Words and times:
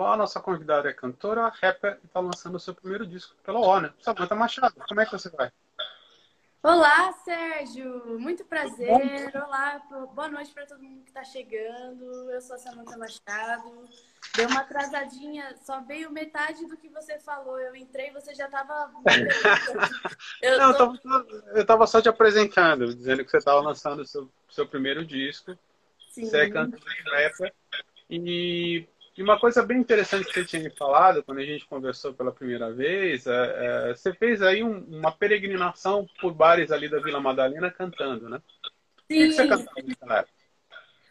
falou: 0.00 0.14
a 0.14 0.16
nossa 0.16 0.40
convidada 0.40 0.88
é 0.88 0.94
cantora, 0.94 1.52
rapper 1.60 1.98
e 2.02 2.06
está 2.06 2.20
lançando 2.20 2.54
o 2.54 2.60
seu 2.60 2.74
primeiro 2.74 3.06
disco 3.06 3.34
pela 3.44 3.60
Warner. 3.60 3.92
Samanta 4.00 4.34
Machado, 4.34 4.74
como 4.88 5.00
é 5.00 5.04
que 5.04 5.12
você 5.12 5.28
vai? 5.28 5.52
Olá, 6.62 7.12
Sérgio! 7.24 8.18
Muito 8.18 8.44
prazer. 8.44 8.90
Olá, 9.34 9.80
boa 10.14 10.28
noite 10.28 10.52
para 10.52 10.66
todo 10.66 10.82
mundo 10.82 11.02
que 11.02 11.08
está 11.08 11.24
chegando. 11.24 12.30
Eu 12.30 12.40
sou 12.40 12.56
a 12.56 12.58
Samanta 12.58 12.96
Machado. 12.98 13.88
Deu 14.36 14.46
uma 14.48 14.60
atrasadinha, 14.60 15.54
só 15.62 15.80
veio 15.80 16.10
metade 16.10 16.66
do 16.66 16.76
que 16.76 16.88
você 16.88 17.18
falou. 17.18 17.58
Eu 17.58 17.74
entrei, 17.74 18.10
você 18.10 18.34
já 18.34 18.44
estava. 18.44 18.90
eu, 20.42 20.58
Não, 20.58 20.74
tô... 20.74 20.96
eu 21.54 21.62
estava 21.62 21.86
só 21.86 22.00
te 22.00 22.10
apresentando, 22.10 22.94
dizendo 22.94 23.24
que 23.24 23.30
você 23.30 23.38
estava 23.38 23.60
lançando 23.60 24.00
o 24.00 24.06
seu, 24.06 24.30
seu 24.50 24.66
primeiro 24.66 25.04
disco. 25.04 25.58
Sim. 26.10 26.26
Você 26.26 26.42
é 26.42 26.50
cantor 26.50 26.80
e 26.80 27.10
rapper. 27.10 27.54
E, 28.10 28.88
e, 29.16 29.22
uma 29.22 29.38
coisa 29.38 29.62
bem 29.62 29.78
interessante 29.78 30.26
que 30.26 30.34
você 30.34 30.44
tinha 30.44 30.62
me 30.62 30.70
falado 30.70 31.22
quando 31.22 31.38
a 31.38 31.44
gente 31.44 31.66
conversou 31.66 32.12
pela 32.14 32.32
primeira 32.32 32.72
vez, 32.72 33.26
é, 33.26 33.90
é, 33.90 33.94
você 33.94 34.12
fez 34.14 34.42
aí 34.42 34.62
um, 34.62 34.78
uma 34.84 35.12
peregrinação 35.12 36.06
por 36.20 36.32
bares 36.32 36.70
ali 36.70 36.88
da 36.88 37.00
Vila 37.00 37.20
Madalena 37.20 37.70
cantando, 37.70 38.28
né? 38.28 38.40
Sim. 39.10 39.24
O 39.24 39.28
que 39.28 39.32
você 39.32 39.48
cantava 39.48 39.82
naquela 39.86 40.18
época? 40.18 40.39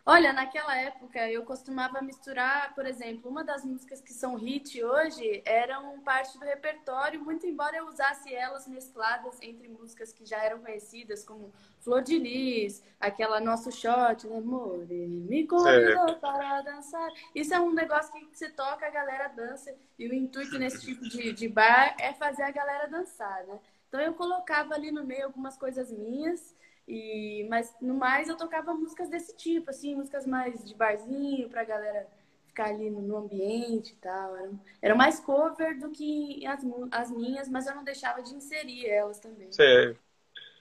Olha, 0.06 0.34
naquela 0.34 0.76
época 0.76 1.30
eu 1.30 1.44
costumava 1.44 2.02
misturar, 2.02 2.74
por 2.74 2.86
exemplo, 2.86 3.30
uma 3.30 3.44
das 3.44 3.64
músicas 3.64 4.02
que 4.02 4.14
são 4.14 4.36
hit 4.36 4.84
hoje 4.84 5.42
eram 5.46 6.00
parte 6.02 6.38
do 6.40 6.46
repertório, 6.46 7.24
muito 7.24 7.46
embora 7.46 7.78
eu 7.78 7.88
usasse 7.88 8.34
elas 8.34 8.68
mescladas 8.68 9.38
entre 9.42 9.68
músicas 9.68 10.12
que 10.12 10.26
já 10.26 10.44
eram 10.44 10.62
conhecidas, 10.62 11.24
como 11.24 11.54
Flor 11.80 12.02
de 12.02 12.18
Lis, 12.18 12.84
aquela 13.00 13.40
Nosso 13.40 13.72
Shot, 13.72 14.26
né? 14.28 14.38
Amor, 14.38 14.88
me 14.88 15.46
convidou 15.46 16.16
para 16.16 16.62
dançar. 16.62 17.10
Isso 17.36 17.54
é 17.54 17.60
um 17.60 17.72
negócio 17.72 18.12
que 18.14 18.38
você 18.38 18.50
toca, 18.50 18.88
a 18.88 18.90
galera 18.90 19.28
dança, 19.28 19.76
e 19.98 20.08
o 20.08 20.14
intuito 20.14 20.58
nesse 20.58 20.82
tipo 20.82 21.08
de, 21.08 21.34
de 21.34 21.48
bar 21.48 21.96
é 22.00 22.14
fazer 22.14 22.44
a 22.44 22.52
galera 22.52 22.88
dançar, 22.88 23.46
né? 23.46 23.60
Então 23.88 24.00
eu 24.00 24.14
colocava 24.14 24.76
ali 24.76 24.92
no 24.92 25.04
meio 25.04 25.26
algumas 25.26 25.58
coisas 25.58 25.92
minhas 25.92 26.56
e, 26.90 27.46
mas 27.48 27.76
no 27.80 27.94
mais 27.94 28.28
eu 28.28 28.36
tocava 28.36 28.74
músicas 28.74 29.10
desse 29.10 29.38
tipo, 29.38 29.70
assim, 29.70 29.96
músicas 29.96 30.26
mais 30.26 30.66
de 30.66 30.74
barzinho 30.74 31.48
pra 31.48 31.64
galera 31.64 32.08
ficar 32.48 32.66
ali 32.66 32.90
no, 32.90 33.00
no 33.00 33.18
ambiente 33.18 33.94
e 33.94 33.96
tal. 33.98 34.36
Era, 34.36 34.52
era 34.82 34.96
mais 34.96 35.20
cover 35.20 35.80
do 35.80 35.92
que 35.92 36.44
as, 36.48 36.66
as 36.92 37.12
minhas, 37.12 37.48
mas 37.48 37.68
eu 37.68 37.76
não 37.76 37.84
deixava 37.84 38.24
de 38.24 38.34
inserir 38.34 38.88
elas 38.88 39.20
também. 39.20 39.52
Sei. 39.52 39.96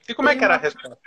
E 0.07 0.13
como 0.13 0.27
Tem 0.27 0.37
é 0.37 0.39
que 0.39 0.45
era 0.45 0.53
uma... 0.53 0.59
a 0.59 0.61
resposta? 0.61 0.99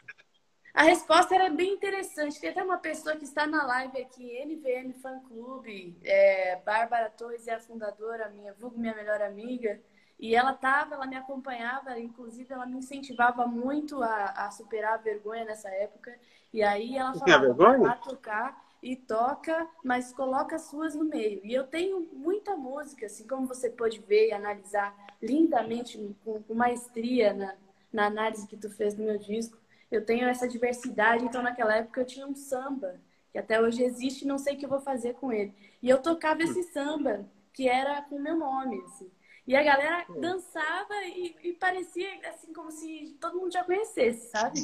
A 0.75 0.83
resposta 0.85 1.35
era 1.35 1.51
bem 1.51 1.75
interessante. 1.75 2.41
Tem 2.41 2.51
até 2.51 2.63
uma 2.63 2.79
pessoa 2.79 3.15
que 3.15 3.25
está 3.25 3.47
na 3.47 3.65
live 3.65 4.01
aqui, 4.01 4.45
NVM 4.45 4.93
Fan 4.95 5.21
Clube, 5.29 5.97
é, 6.03 6.57
Bárbara 6.65 7.11
Torres 7.11 7.47
é 7.47 7.55
a 7.55 7.61
fundadora, 7.61 8.29
minha, 8.31 8.53
vulgo 8.55 8.79
minha 8.79 8.95
melhor 8.95 9.23
amiga. 9.23 9.81
E 10.23 10.37
ela 10.37 10.53
tava, 10.55 10.95
ela 10.95 11.07
me 11.07 11.17
acompanhava, 11.17 11.99
inclusive 11.99 12.55
ela 12.55 12.65
me 12.65 12.79
incentivava 12.79 13.45
muito 13.45 14.01
a, 14.05 14.47
a 14.47 14.51
superar 14.53 14.95
a 14.95 14.97
vergonha 14.99 15.45
nessa 15.45 15.69
época. 15.69 16.17
E 16.53 16.63
aí 16.63 16.97
ela 16.97 17.13
falava, 17.15 17.59
vai 17.81 18.01
tocar 18.01 18.65
e 18.81 18.95
toca, 18.95 19.69
mas 19.83 20.13
coloca 20.13 20.55
as 20.55 20.63
suas 20.63 20.95
no 20.95 21.05
meio. 21.05 21.41
E 21.45 21.53
eu 21.53 21.67
tenho 21.67 22.09
muita 22.13 22.55
música, 22.57 23.07
assim 23.07 23.27
como 23.27 23.49
você 23.49 23.69
pode 23.69 23.99
ver 24.01 24.29
e 24.29 24.33
analisar 24.33 24.95
lindamente, 25.21 25.99
com, 26.25 26.41
com 26.41 26.55
maestria 26.55 27.35
na, 27.35 27.57
na 27.93 28.07
análise 28.07 28.47
que 28.47 28.57
tu 28.57 28.71
fez 28.71 28.95
do 28.95 29.03
meu 29.03 29.19
disco. 29.19 29.59
Eu 29.91 30.05
tenho 30.07 30.29
essa 30.29 30.49
diversidade, 30.49 31.25
então 31.25 31.43
naquela 31.43 31.75
época 31.77 32.01
eu 32.01 32.07
tinha 32.07 32.27
um 32.29 32.35
samba, 32.35 33.01
que 33.33 33.39
até 33.39 33.61
hoje 33.61 33.83
existe, 33.83 34.25
não 34.25 34.39
sei 34.39 34.55
o 34.55 34.59
que 34.59 34.65
eu 34.67 34.71
vou 34.71 34.81
fazer 34.81 35.15
com 35.15 35.33
ele. 35.33 35.53
E 35.83 35.89
eu 35.89 36.01
tocava 36.01 36.45
esse 36.45 36.63
samba, 36.63 37.29
que 37.53 37.69
era 37.69 38.03
com 38.03 38.17
o 38.17 38.23
meu 38.23 38.37
nome, 38.37 38.81
assim. 38.87 39.11
E 39.47 39.57
a 39.57 39.63
galera 39.63 40.07
dançava 40.21 40.95
e, 41.05 41.37
e, 41.43 41.53
parecia 41.55 42.09
assim 42.29 42.53
como 42.53 42.71
se 42.71 43.17
todo 43.21 43.39
mundo 43.39 43.53
já 43.53 43.65
conhecesse, 43.65 44.31
sabe? 44.31 44.61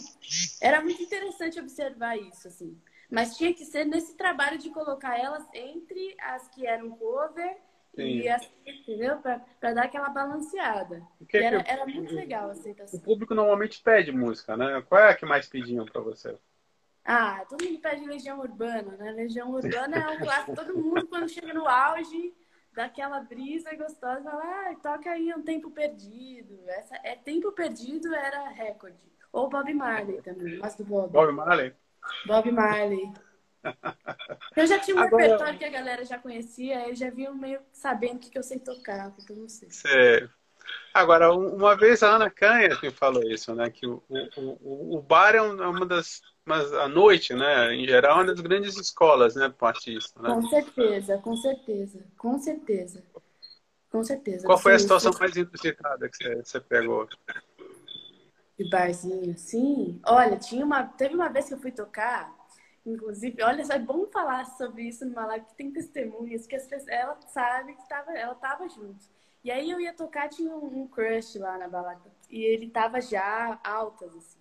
Era 0.63 0.81
muito 0.81 1.03
interessante 1.03 1.59
observar 1.59 2.17
isso, 2.17 2.47
assim. 2.47 2.81
Mas 3.11 3.37
tinha 3.37 3.53
que 3.53 3.65
ser 3.65 3.85
nesse 3.85 4.17
trabalho 4.17 4.59
de 4.59 4.71
colocar 4.71 5.19
elas 5.19 5.45
entre 5.53 6.15
as 6.21 6.47
que 6.49 6.67
eram 6.67 6.91
cover 6.91 7.57
Sim. 7.95 8.03
e 8.03 8.29
as, 8.29 8.49
entendeu? 8.65 9.19
Para 9.19 9.73
dar 9.75 9.85
aquela 9.85 10.11
balanceada. 10.11 11.03
Era, 11.33 11.65
era, 11.67 11.87
muito 11.87 12.15
legal 12.15 12.49
a 12.49 12.53
aceitação. 12.53 13.01
O 13.01 13.03
público 13.03 13.35
normalmente 13.35 13.83
pede 13.83 14.13
música, 14.13 14.57
né? 14.57 14.81
Qual 14.89 15.01
é 15.01 15.11
a 15.11 15.15
que 15.15 15.27
mais 15.27 15.49
pediam 15.49 15.87
para 15.87 16.01
você? 16.01 16.39
Ah, 17.05 17.45
todo 17.49 17.65
mundo 17.65 17.81
pede 17.81 18.05
Legião 18.05 18.39
Urbana, 18.39 18.97
né? 18.99 19.11
Legião 19.13 19.51
Urbana 19.51 19.97
é 19.97 20.09
um 20.11 20.19
clássico. 20.19 20.55
Todo 20.55 20.77
mundo, 20.77 21.07
quando 21.09 21.29
chega 21.29 21.55
no 21.55 21.67
auge, 21.67 22.35
daquela 22.79 23.19
brisa 23.19 23.75
gostosa, 23.75 24.23
fala, 24.23 24.45
ah, 24.45 24.77
toca 24.81 25.11
aí 25.11 25.35
um 25.35 25.43
tempo 25.43 25.69
perdido. 25.69 26.61
Essa 26.69 26.95
é 27.03 27.17
tempo 27.17 27.51
perdido 27.51 28.15
era 28.15 28.51
recorde. 28.51 28.97
Ou 29.33 29.49
Bob 29.49 29.75
Marley 29.75 30.23
também, 30.23 30.59
mas 30.59 30.77
do 30.77 30.85
Bob. 30.85 31.11
Bob 31.11 31.33
Marley. 31.33 31.75
Bob 32.25 32.53
Marley. 32.53 33.13
Eu 34.57 34.65
já 34.65 34.79
tinha 34.79 34.97
um 34.97 35.01
Agora... 35.01 35.25
repertório 35.25 35.59
que 35.59 35.65
a 35.65 35.71
galera 35.71 36.05
já 36.05 36.19
conhecia, 36.19 36.89
eu 36.89 36.95
já 36.95 37.11
vinha 37.11 37.33
meio 37.33 37.61
sabendo 37.73 38.19
o 38.19 38.19
que, 38.21 38.39
eu 38.39 38.45
sei 38.45 38.61
tocar, 38.61 39.09
o 39.09 39.27
que 39.27 39.33
eu 39.33 39.37
não 39.37 39.49
sei. 39.49 39.69
Sério. 39.73 40.31
Agora, 40.95 41.35
uma 41.35 41.77
vez 41.77 42.05
a 42.05 42.15
Ana 42.15 42.31
Canha 42.31 42.79
me 42.81 42.93
falou 42.93 43.25
isso, 43.25 43.53
né? 43.57 43.71
Que 43.71 43.89
o, 43.89 44.01
o, 44.09 44.99
o 44.99 45.03
bar 45.03 45.35
é, 45.35 45.39
é 45.39 45.43
uma 45.43 45.85
das 45.85 46.23
mas 46.49 46.73
a 46.73 46.89
noite, 46.89 47.35
né, 47.35 47.75
em 47.75 47.87
geral, 47.87 48.13
é 48.13 48.15
uma 48.15 48.25
das 48.25 48.41
grandes 48.41 48.77
escolas, 48.77 49.37
né, 49.37 49.49
para 49.51 49.69
artista. 49.69 50.21
Né? 50.21 50.35
Com 50.35 50.49
certeza, 50.49 51.19
com 51.19 51.37
certeza, 51.37 52.05
com 52.17 52.39
certeza. 52.39 53.05
Com 53.91 54.03
certeza. 54.03 54.47
Qual 54.47 54.59
foi 54.59 54.75
a 54.75 54.79
situação 54.79 55.13
mais 55.19 55.37
inusitada 55.37 56.09
que 56.09 56.17
você, 56.17 56.37
você 56.37 56.61
pegou? 56.61 57.07
De 58.59 58.69
barzinho, 58.69 59.37
sim. 59.39 60.01
Olha, 60.07 60.37
tinha 60.37 60.65
uma, 60.65 60.85
teve 60.85 61.15
uma 61.15 61.29
vez 61.29 61.47
que 61.47 61.55
eu 61.55 61.61
fui 61.61 61.71
tocar, 61.71 62.35
inclusive, 62.85 63.43
olha, 63.43 63.63
é 63.71 63.79
bom 63.79 64.07
falar 64.07 64.45
sobre 64.45 64.83
isso 64.83 65.05
numa 65.05 65.27
live 65.27 65.47
que 65.47 65.55
tem 65.55 65.71
testemunhas, 65.71 66.47
que 66.47 66.57
as 66.57 66.67
pessoas, 66.67 66.89
ela 66.89 67.19
sabe 67.29 67.75
que 67.75 67.89
tava, 67.89 68.13
ela 68.13 68.35
tava 68.35 68.69
junto. 68.69 69.05
E 69.45 69.51
aí 69.51 69.71
eu 69.71 69.81
ia 69.81 69.93
tocar, 69.95 70.29
tinha 70.29 70.51
um, 70.51 70.83
um 70.83 70.89
crush 70.89 71.39
lá 71.39 71.57
na 71.57 71.69
balada, 71.69 72.11
e 72.29 72.43
ele 72.43 72.69
tava 72.69 73.01
já 73.01 73.59
altas, 73.63 74.15
assim. 74.17 74.38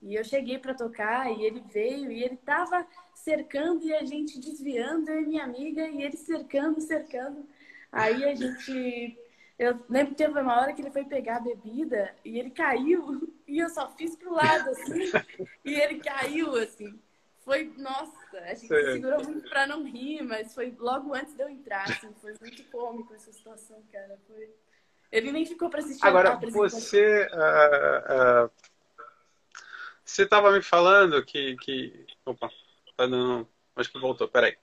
E 0.00 0.14
eu 0.14 0.24
cheguei 0.24 0.58
para 0.58 0.74
tocar 0.74 1.30
e 1.30 1.44
ele 1.44 1.60
veio 1.72 2.10
e 2.10 2.22
ele 2.22 2.36
tava 2.36 2.86
cercando 3.14 3.84
e 3.84 3.92
a 3.92 4.04
gente 4.04 4.38
desviando, 4.38 5.10
eu 5.10 5.22
e 5.22 5.26
minha 5.26 5.44
amiga, 5.44 5.86
e 5.88 6.02
ele 6.02 6.16
cercando, 6.16 6.80
cercando. 6.80 7.46
Aí 7.90 8.24
a 8.24 8.34
gente. 8.34 9.18
Eu 9.58 9.84
lembro 9.88 10.12
que 10.14 10.18
teve 10.18 10.38
uma 10.38 10.60
hora 10.60 10.72
que 10.72 10.80
ele 10.80 10.92
foi 10.92 11.04
pegar 11.04 11.38
a 11.38 11.40
bebida 11.40 12.14
e 12.24 12.38
ele 12.38 12.50
caiu 12.50 13.28
e 13.46 13.58
eu 13.58 13.68
só 13.68 13.90
fiz 13.96 14.14
pro 14.14 14.32
lado 14.32 14.70
assim 14.70 15.10
e 15.64 15.74
ele 15.74 15.98
caiu 15.98 16.54
assim. 16.54 16.96
Foi, 17.44 17.72
nossa, 17.78 18.38
a 18.38 18.54
gente 18.54 18.68
Sim. 18.68 18.92
segurou 18.92 19.24
muito 19.24 19.48
para 19.48 19.66
não 19.66 19.82
rir, 19.82 20.22
mas 20.22 20.54
foi 20.54 20.72
logo 20.78 21.14
antes 21.14 21.34
de 21.34 21.42
eu 21.42 21.48
entrar, 21.48 21.84
assim, 21.84 22.14
foi 22.20 22.34
muito 22.40 22.62
cômico 22.64 23.14
essa 23.14 23.32
situação, 23.32 23.82
cara. 23.90 24.18
Foi... 24.28 24.50
Ele 25.10 25.32
nem 25.32 25.46
ficou 25.46 25.70
para 25.70 25.80
assistir 25.80 26.06
Agora, 26.06 26.36
você. 26.36 27.26
Uh, 27.32 28.46
uh 28.46 28.77
você 30.08 30.22
estava 30.22 30.50
me 30.50 30.62
falando 30.62 31.22
que, 31.22 31.54
que. 31.56 32.06
Opa, 32.24 32.48
tá 32.96 33.06
dando. 33.06 33.46
Acho 33.76 33.92
que 33.92 34.00
voltou, 34.00 34.26
peraí. 34.26 34.56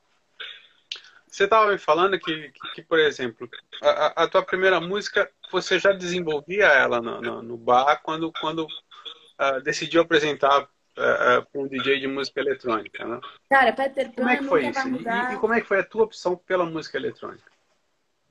Você 1.28 1.44
estava 1.44 1.72
me 1.72 1.78
falando 1.78 2.18
que, 2.18 2.50
que, 2.50 2.74
que, 2.76 2.82
por 2.82 2.98
exemplo, 2.98 3.48
a, 3.82 4.24
a, 4.24 4.28
tua 4.28 4.42
primeira 4.42 4.80
música, 4.80 5.30
você 5.52 5.78
já 5.78 5.92
desenvolvia 5.92 6.66
ela 6.66 7.02
no, 7.02 7.22
no, 7.22 7.42
no 7.44 7.58
bar 7.58 8.02
quando, 8.02 8.32
quando 8.40 8.66
uh, 8.66 9.62
decidiu 9.62 10.02
apresentar 10.02 10.62
uh, 10.62 10.64
uh, 10.64 11.46
para 11.46 11.62
um 11.62 11.68
DJ 11.68 12.00
de 12.00 12.08
música 12.08 12.40
eletrônica, 12.40 13.06
né? 13.06 13.20
Cara, 13.50 13.74
Peter 13.74 14.08
Pan 14.08 14.16
Como 14.16 14.30
é 14.30 14.38
que 14.38 14.44
foi 14.46 14.68
isso? 14.68 14.88
E, 14.88 15.34
e, 15.34 15.38
como 15.38 15.54
é 15.54 15.62
que 15.62 15.68
foi 15.68 15.80
a 15.80 15.86
tua 15.86 16.06
opção 16.06 16.38
pela 16.38 16.66
música 16.66 16.98
eletrônica? 16.98 17.52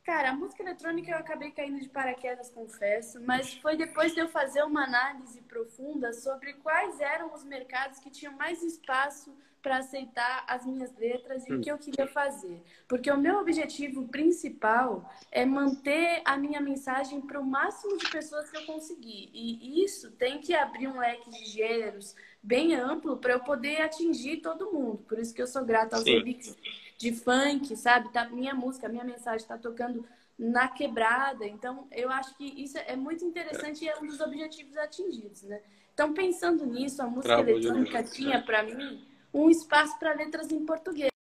Cara, 0.05 0.31
a 0.31 0.35
música 0.35 0.62
eletrônica 0.62 1.11
eu 1.11 1.17
acabei 1.17 1.51
caindo 1.51 1.81
de 1.81 1.89
paraquedas, 1.89 2.51
confesso, 2.51 3.19
mas 3.23 3.55
foi 3.55 3.75
depois 3.75 4.12
de 4.12 4.21
eu 4.21 4.29
fazer 4.29 4.62
uma 4.62 4.85
análise 4.85 5.41
profunda 5.41 6.12
sobre 6.12 6.53
quais 6.55 7.01
eram 7.01 7.33
os 7.33 7.43
mercados 7.43 7.99
que 7.99 8.11
tinham 8.11 8.35
mais 8.35 8.62
espaço 8.62 9.35
para 9.62 9.79
aceitar 9.79 10.45
as 10.47 10.67
minhas 10.67 10.95
letras 10.99 11.49
e 11.49 11.55
o 11.55 11.61
que 11.62 11.71
eu 11.73 11.79
queria 11.79 12.06
fazer. 12.06 12.62
Porque 12.87 13.11
o 13.11 13.17
meu 13.17 13.39
objetivo 13.39 14.06
principal 14.09 15.11
é 15.33 15.47
manter 15.47 16.21
a 16.23 16.37
minha 16.37 16.61
mensagem 16.61 17.23
para 17.23 17.41
o 17.41 17.47
máximo 17.47 17.97
de 17.97 18.11
pessoas 18.11 18.50
que 18.50 18.59
eu 18.59 18.67
conseguir. 18.67 19.31
E 19.33 19.83
isso 19.83 20.11
tem 20.12 20.39
que 20.39 20.55
abrir 20.55 20.87
um 20.87 20.99
leque 20.99 21.31
de 21.31 21.47
gêneros 21.47 22.15
bem 22.43 22.75
amplo 22.75 23.17
para 23.17 23.33
eu 23.33 23.41
poder 23.41 23.81
atingir 23.81 24.43
todo 24.43 24.71
mundo. 24.71 24.99
Por 25.09 25.19
isso 25.19 25.33
que 25.33 25.41
eu 25.41 25.47
sou 25.47 25.65
grata 25.65 25.97
aos 25.97 26.05
remixes 26.05 26.55
de 26.99 27.12
funk, 27.12 27.76
sabe? 27.76 28.12
Tá, 28.12 28.29
minha 28.29 28.55
música, 28.55 28.88
minha 28.88 29.05
mensagem 29.05 29.38
está 29.38 29.58
tocando 29.58 30.06
na 30.38 30.69
quebrada. 30.69 31.46
Então, 31.46 31.87
eu 31.91 32.11
acho 32.11 32.35
que 32.37 32.44
isso 32.44 32.79
é 32.79 32.96
muito 32.96 33.25
interessante 33.25 33.85
e 33.85 33.88
é 33.88 33.99
um 33.99 34.06
dos 34.06 34.20
objetivos 34.20 34.76
atingidos, 34.76 35.43
né? 35.43 35.61
Então, 35.93 36.12
pensando 36.12 36.67
nisso, 36.67 37.02
a 37.02 37.06
música 37.06 37.37
Travo 37.37 37.50
eletrônica 37.50 38.02
tinha, 38.02 38.43
para 38.43 38.62
mim, 38.62 39.06
um 39.32 39.49
espaço 39.49 39.99
para 39.99 40.14
letras 40.14 40.50
em 40.50 40.64
português. 40.64 41.14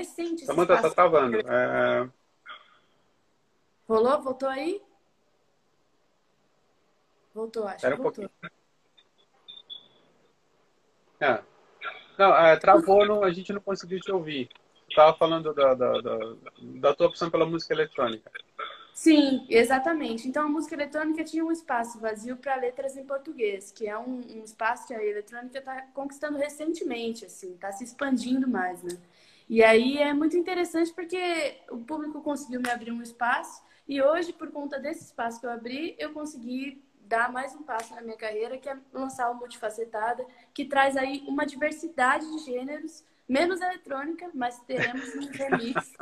recente. 0.00 0.44
Samanta, 0.44 0.80
tá 0.80 0.90
travando. 0.90 1.38
É... 1.38 2.10
Rolou? 3.88 4.22
Voltou 4.22 4.48
aí? 4.48 4.82
Voltou, 7.34 7.66
acho 7.66 7.86
Era 7.86 7.94
que 7.94 8.00
um 8.00 8.04
voltou. 8.04 8.28
pouquinho. 8.28 8.59
É. 11.20 11.40
Não, 12.18 12.36
é, 12.36 12.56
travou, 12.56 13.06
não, 13.06 13.22
a 13.22 13.32
gente 13.32 13.52
não 13.52 13.60
conseguiu 13.60 14.00
te 14.00 14.10
ouvir. 14.10 14.48
Você 14.88 14.96
tava 14.96 15.16
falando 15.16 15.54
da, 15.54 15.74
da, 15.74 16.00
da, 16.00 16.18
da 16.60 16.94
tua 16.94 17.06
opção 17.06 17.30
pela 17.30 17.46
música 17.46 17.72
eletrônica. 17.72 18.30
Sim, 18.92 19.46
exatamente. 19.48 20.28
Então 20.28 20.44
a 20.44 20.48
música 20.48 20.74
eletrônica 20.74 21.24
tinha 21.24 21.44
um 21.44 21.52
espaço 21.52 21.98
vazio 21.98 22.36
para 22.36 22.56
letras 22.56 22.96
em 22.96 23.04
português, 23.04 23.72
que 23.72 23.88
é 23.88 23.96
um, 23.96 24.20
um 24.36 24.44
espaço 24.44 24.86
que 24.86 24.94
a 24.94 25.02
eletrônica 25.02 25.58
está 25.58 25.82
conquistando 25.94 26.36
recentemente, 26.36 27.24
assim, 27.24 27.54
está 27.54 27.72
se 27.72 27.84
expandindo 27.84 28.48
mais, 28.48 28.82
né? 28.82 28.98
E 29.48 29.62
aí 29.64 29.98
é 29.98 30.12
muito 30.12 30.36
interessante 30.36 30.92
porque 30.92 31.56
o 31.70 31.78
público 31.78 32.20
conseguiu 32.20 32.60
me 32.60 32.70
abrir 32.70 32.92
um 32.92 33.02
espaço 33.02 33.62
e 33.88 34.00
hoje, 34.00 34.32
por 34.32 34.52
conta 34.52 34.78
desse 34.78 35.04
espaço 35.04 35.40
que 35.40 35.46
eu 35.46 35.50
abri, 35.50 35.96
eu 35.98 36.12
consegui 36.12 36.80
dar 37.10 37.32
mais 37.32 37.52
um 37.56 37.62
passo 37.64 37.92
na 37.92 38.00
minha 38.00 38.16
carreira, 38.16 38.56
que 38.56 38.68
é 38.68 38.78
lançar 38.92 39.28
o 39.32 39.34
Multifacetada, 39.34 40.24
que 40.54 40.64
traz 40.64 40.96
aí 40.96 41.24
uma 41.26 41.44
diversidade 41.44 42.24
de 42.24 42.44
gêneros, 42.44 43.04
menos 43.28 43.60
eletrônica, 43.60 44.30
mas 44.32 44.60
teremos 44.60 45.12
um 45.16 45.26
remix. 45.34 45.92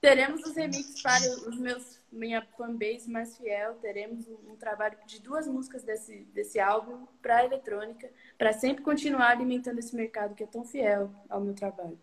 teremos 0.00 0.40
os 0.44 0.54
remixes 0.54 1.02
para 1.02 1.20
os 1.48 1.58
meus 1.58 2.00
minha 2.12 2.46
fanbase 2.56 3.10
mais 3.10 3.36
fiel. 3.36 3.74
Teremos 3.82 4.28
um, 4.28 4.52
um 4.52 4.56
trabalho 4.56 4.96
de 5.04 5.20
duas 5.20 5.48
músicas 5.48 5.82
desse, 5.82 6.18
desse 6.32 6.60
álbum 6.60 7.06
para 7.20 7.44
eletrônica, 7.44 8.08
para 8.38 8.52
sempre 8.52 8.84
continuar 8.84 9.30
alimentando 9.30 9.80
esse 9.80 9.96
mercado 9.96 10.36
que 10.36 10.44
é 10.44 10.46
tão 10.46 10.64
fiel 10.64 11.10
ao 11.28 11.40
meu 11.40 11.54
trabalho. 11.54 11.98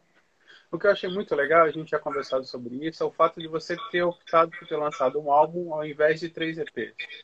O 0.69 0.77
que 0.77 0.85
eu 0.85 0.91
achei 0.91 1.09
muito 1.09 1.33
legal, 1.33 1.65
a 1.65 1.71
gente 1.71 1.91
já 1.91 1.99
conversado 1.99 2.45
sobre 2.45 2.75
isso, 2.85 3.01
é 3.01 3.05
o 3.05 3.11
fato 3.11 3.39
de 3.39 3.47
você 3.47 3.77
ter 3.89 4.03
optado 4.03 4.51
por 4.51 4.67
ter 4.67 4.75
lançado 4.75 5.17
um 5.17 5.31
álbum 5.31 5.73
ao 5.73 5.85
invés 5.85 6.19
de 6.19 6.29
três 6.29 6.57
EPs. 6.57 7.23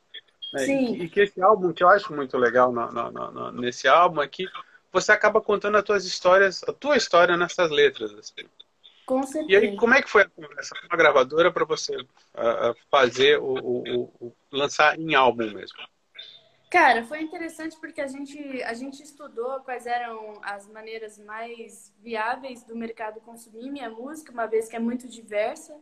Né? 0.55 0.65
Sim. 0.65 0.95
E, 0.95 1.03
e 1.03 1.09
que 1.09 1.19
esse 1.19 1.41
álbum, 1.41 1.73
que 1.73 1.83
eu 1.83 1.89
acho 1.89 2.13
muito 2.13 2.37
legal 2.37 2.71
na, 2.71 2.89
na, 2.89 3.11
na, 3.11 3.51
nesse 3.51 3.89
álbum, 3.89 4.21
é 4.21 4.27
que 4.27 4.47
você 4.91 5.11
acaba 5.11 5.41
contando 5.41 5.77
as 5.77 5.83
tuas 5.83 6.05
histórias, 6.05 6.63
a 6.63 6.71
tua 6.71 6.95
história 6.95 7.35
nessas 7.35 7.69
letras. 7.69 8.13
Assim. 8.13 8.47
Com 9.05 9.21
certeza. 9.23 9.51
E 9.51 9.55
aí, 9.55 9.75
como 9.75 9.93
é 9.93 10.01
que 10.01 10.09
foi 10.09 10.21
a 10.23 10.29
conversa 10.29 10.73
com 10.75 10.95
a 10.95 10.97
gravadora 10.97 11.51
para 11.51 11.65
você 11.65 11.93
uh, 11.97 12.75
fazer 12.89 13.37
o, 13.37 13.53
o, 13.53 14.03
o, 14.21 14.35
lançar 14.49 14.97
em 14.97 15.13
álbum 15.13 15.43
mesmo? 15.53 15.77
Cara, 16.71 17.03
foi 17.03 17.21
interessante 17.21 17.77
porque 17.79 17.99
a 17.99 18.07
gente, 18.07 18.63
a 18.63 18.73
gente 18.73 19.03
estudou 19.03 19.59
quais 19.59 19.85
eram 19.85 20.39
as 20.41 20.67
maneiras 20.69 21.19
mais 21.19 21.93
viáveis 22.01 22.63
do 22.63 22.75
mercado 22.75 23.19
consumir 23.19 23.69
minha 23.69 23.89
música, 23.89 24.31
uma 24.31 24.45
vez 24.45 24.69
que 24.69 24.75
é 24.75 24.79
muito 24.79 25.07
diversa. 25.07 25.77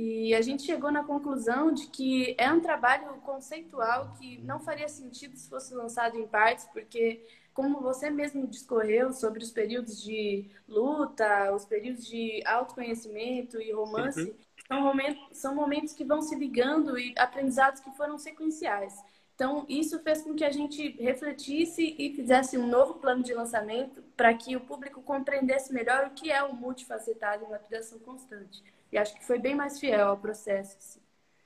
E 0.00 0.32
a 0.32 0.40
gente 0.40 0.62
chegou 0.62 0.92
na 0.92 1.02
conclusão 1.02 1.72
de 1.72 1.88
que 1.88 2.32
é 2.38 2.52
um 2.52 2.60
trabalho 2.60 3.14
conceitual 3.22 4.12
que 4.16 4.38
não 4.42 4.60
faria 4.60 4.88
sentido 4.88 5.36
se 5.36 5.50
fosse 5.50 5.74
lançado 5.74 6.16
em 6.16 6.24
partes, 6.24 6.66
porque, 6.72 7.26
como 7.52 7.80
você 7.80 8.08
mesmo 8.08 8.46
discorreu 8.46 9.12
sobre 9.12 9.42
os 9.42 9.50
períodos 9.50 10.00
de 10.00 10.48
luta, 10.68 11.52
os 11.52 11.64
períodos 11.64 12.06
de 12.06 12.40
autoconhecimento 12.46 13.60
e 13.60 13.72
romance, 13.72 14.22
uhum. 14.22 14.36
são, 14.68 14.80
momentos, 14.80 15.26
são 15.32 15.52
momentos 15.56 15.92
que 15.94 16.04
vão 16.04 16.22
se 16.22 16.36
ligando 16.36 16.96
e 16.96 17.12
aprendizados 17.18 17.80
que 17.80 17.90
foram 17.96 18.16
sequenciais. 18.18 18.94
Então, 19.34 19.66
isso 19.68 19.98
fez 20.04 20.22
com 20.22 20.32
que 20.32 20.44
a 20.44 20.52
gente 20.52 20.90
refletisse 21.02 21.96
e 21.98 22.14
fizesse 22.14 22.56
um 22.56 22.68
novo 22.68 22.94
plano 23.00 23.24
de 23.24 23.34
lançamento 23.34 24.00
para 24.16 24.32
que 24.32 24.54
o 24.54 24.60
público 24.60 25.02
compreendesse 25.02 25.72
melhor 25.72 26.06
o 26.06 26.10
que 26.10 26.30
é 26.30 26.40
o 26.40 26.54
multifacetado 26.54 27.44
e 27.44 27.50
lapidação 27.50 27.98
constante. 27.98 28.62
E 28.92 28.98
acho 28.98 29.14
que 29.14 29.24
foi 29.24 29.38
bem 29.38 29.54
mais 29.54 29.78
fiel 29.78 30.08
ao 30.08 30.16
processo. 30.16 30.76
Assim. 30.78 31.00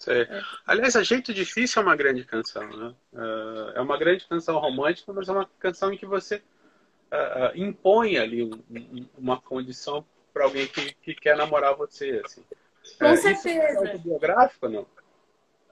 É. 0.08 0.42
Aliás, 0.66 0.96
A 0.96 1.02
Jeito 1.02 1.32
Difícil 1.32 1.80
é 1.80 1.84
uma 1.84 1.96
grande 1.96 2.24
canção, 2.24 2.66
né? 2.76 2.94
É 3.74 3.80
uma 3.80 3.96
grande 3.96 4.26
canção 4.26 4.58
romântica, 4.58 5.12
mas 5.12 5.28
é 5.28 5.32
uma 5.32 5.48
canção 5.58 5.92
em 5.92 5.96
que 5.96 6.06
você 6.06 6.36
uh, 6.36 7.56
impõe 7.56 8.18
ali 8.18 8.42
um, 8.42 9.06
uma 9.16 9.40
condição 9.40 10.04
para 10.32 10.44
alguém 10.44 10.66
que, 10.66 10.94
que, 10.94 11.14
quer 11.14 11.36
namorar 11.36 11.76
você. 11.76 12.20
Assim. 12.24 12.42
Com 12.98 13.06
é, 13.06 13.16
certeza. 13.16 13.84
Isso 13.84 13.94
é 13.94 13.98
biográfico 13.98 14.68
não? 14.68 14.86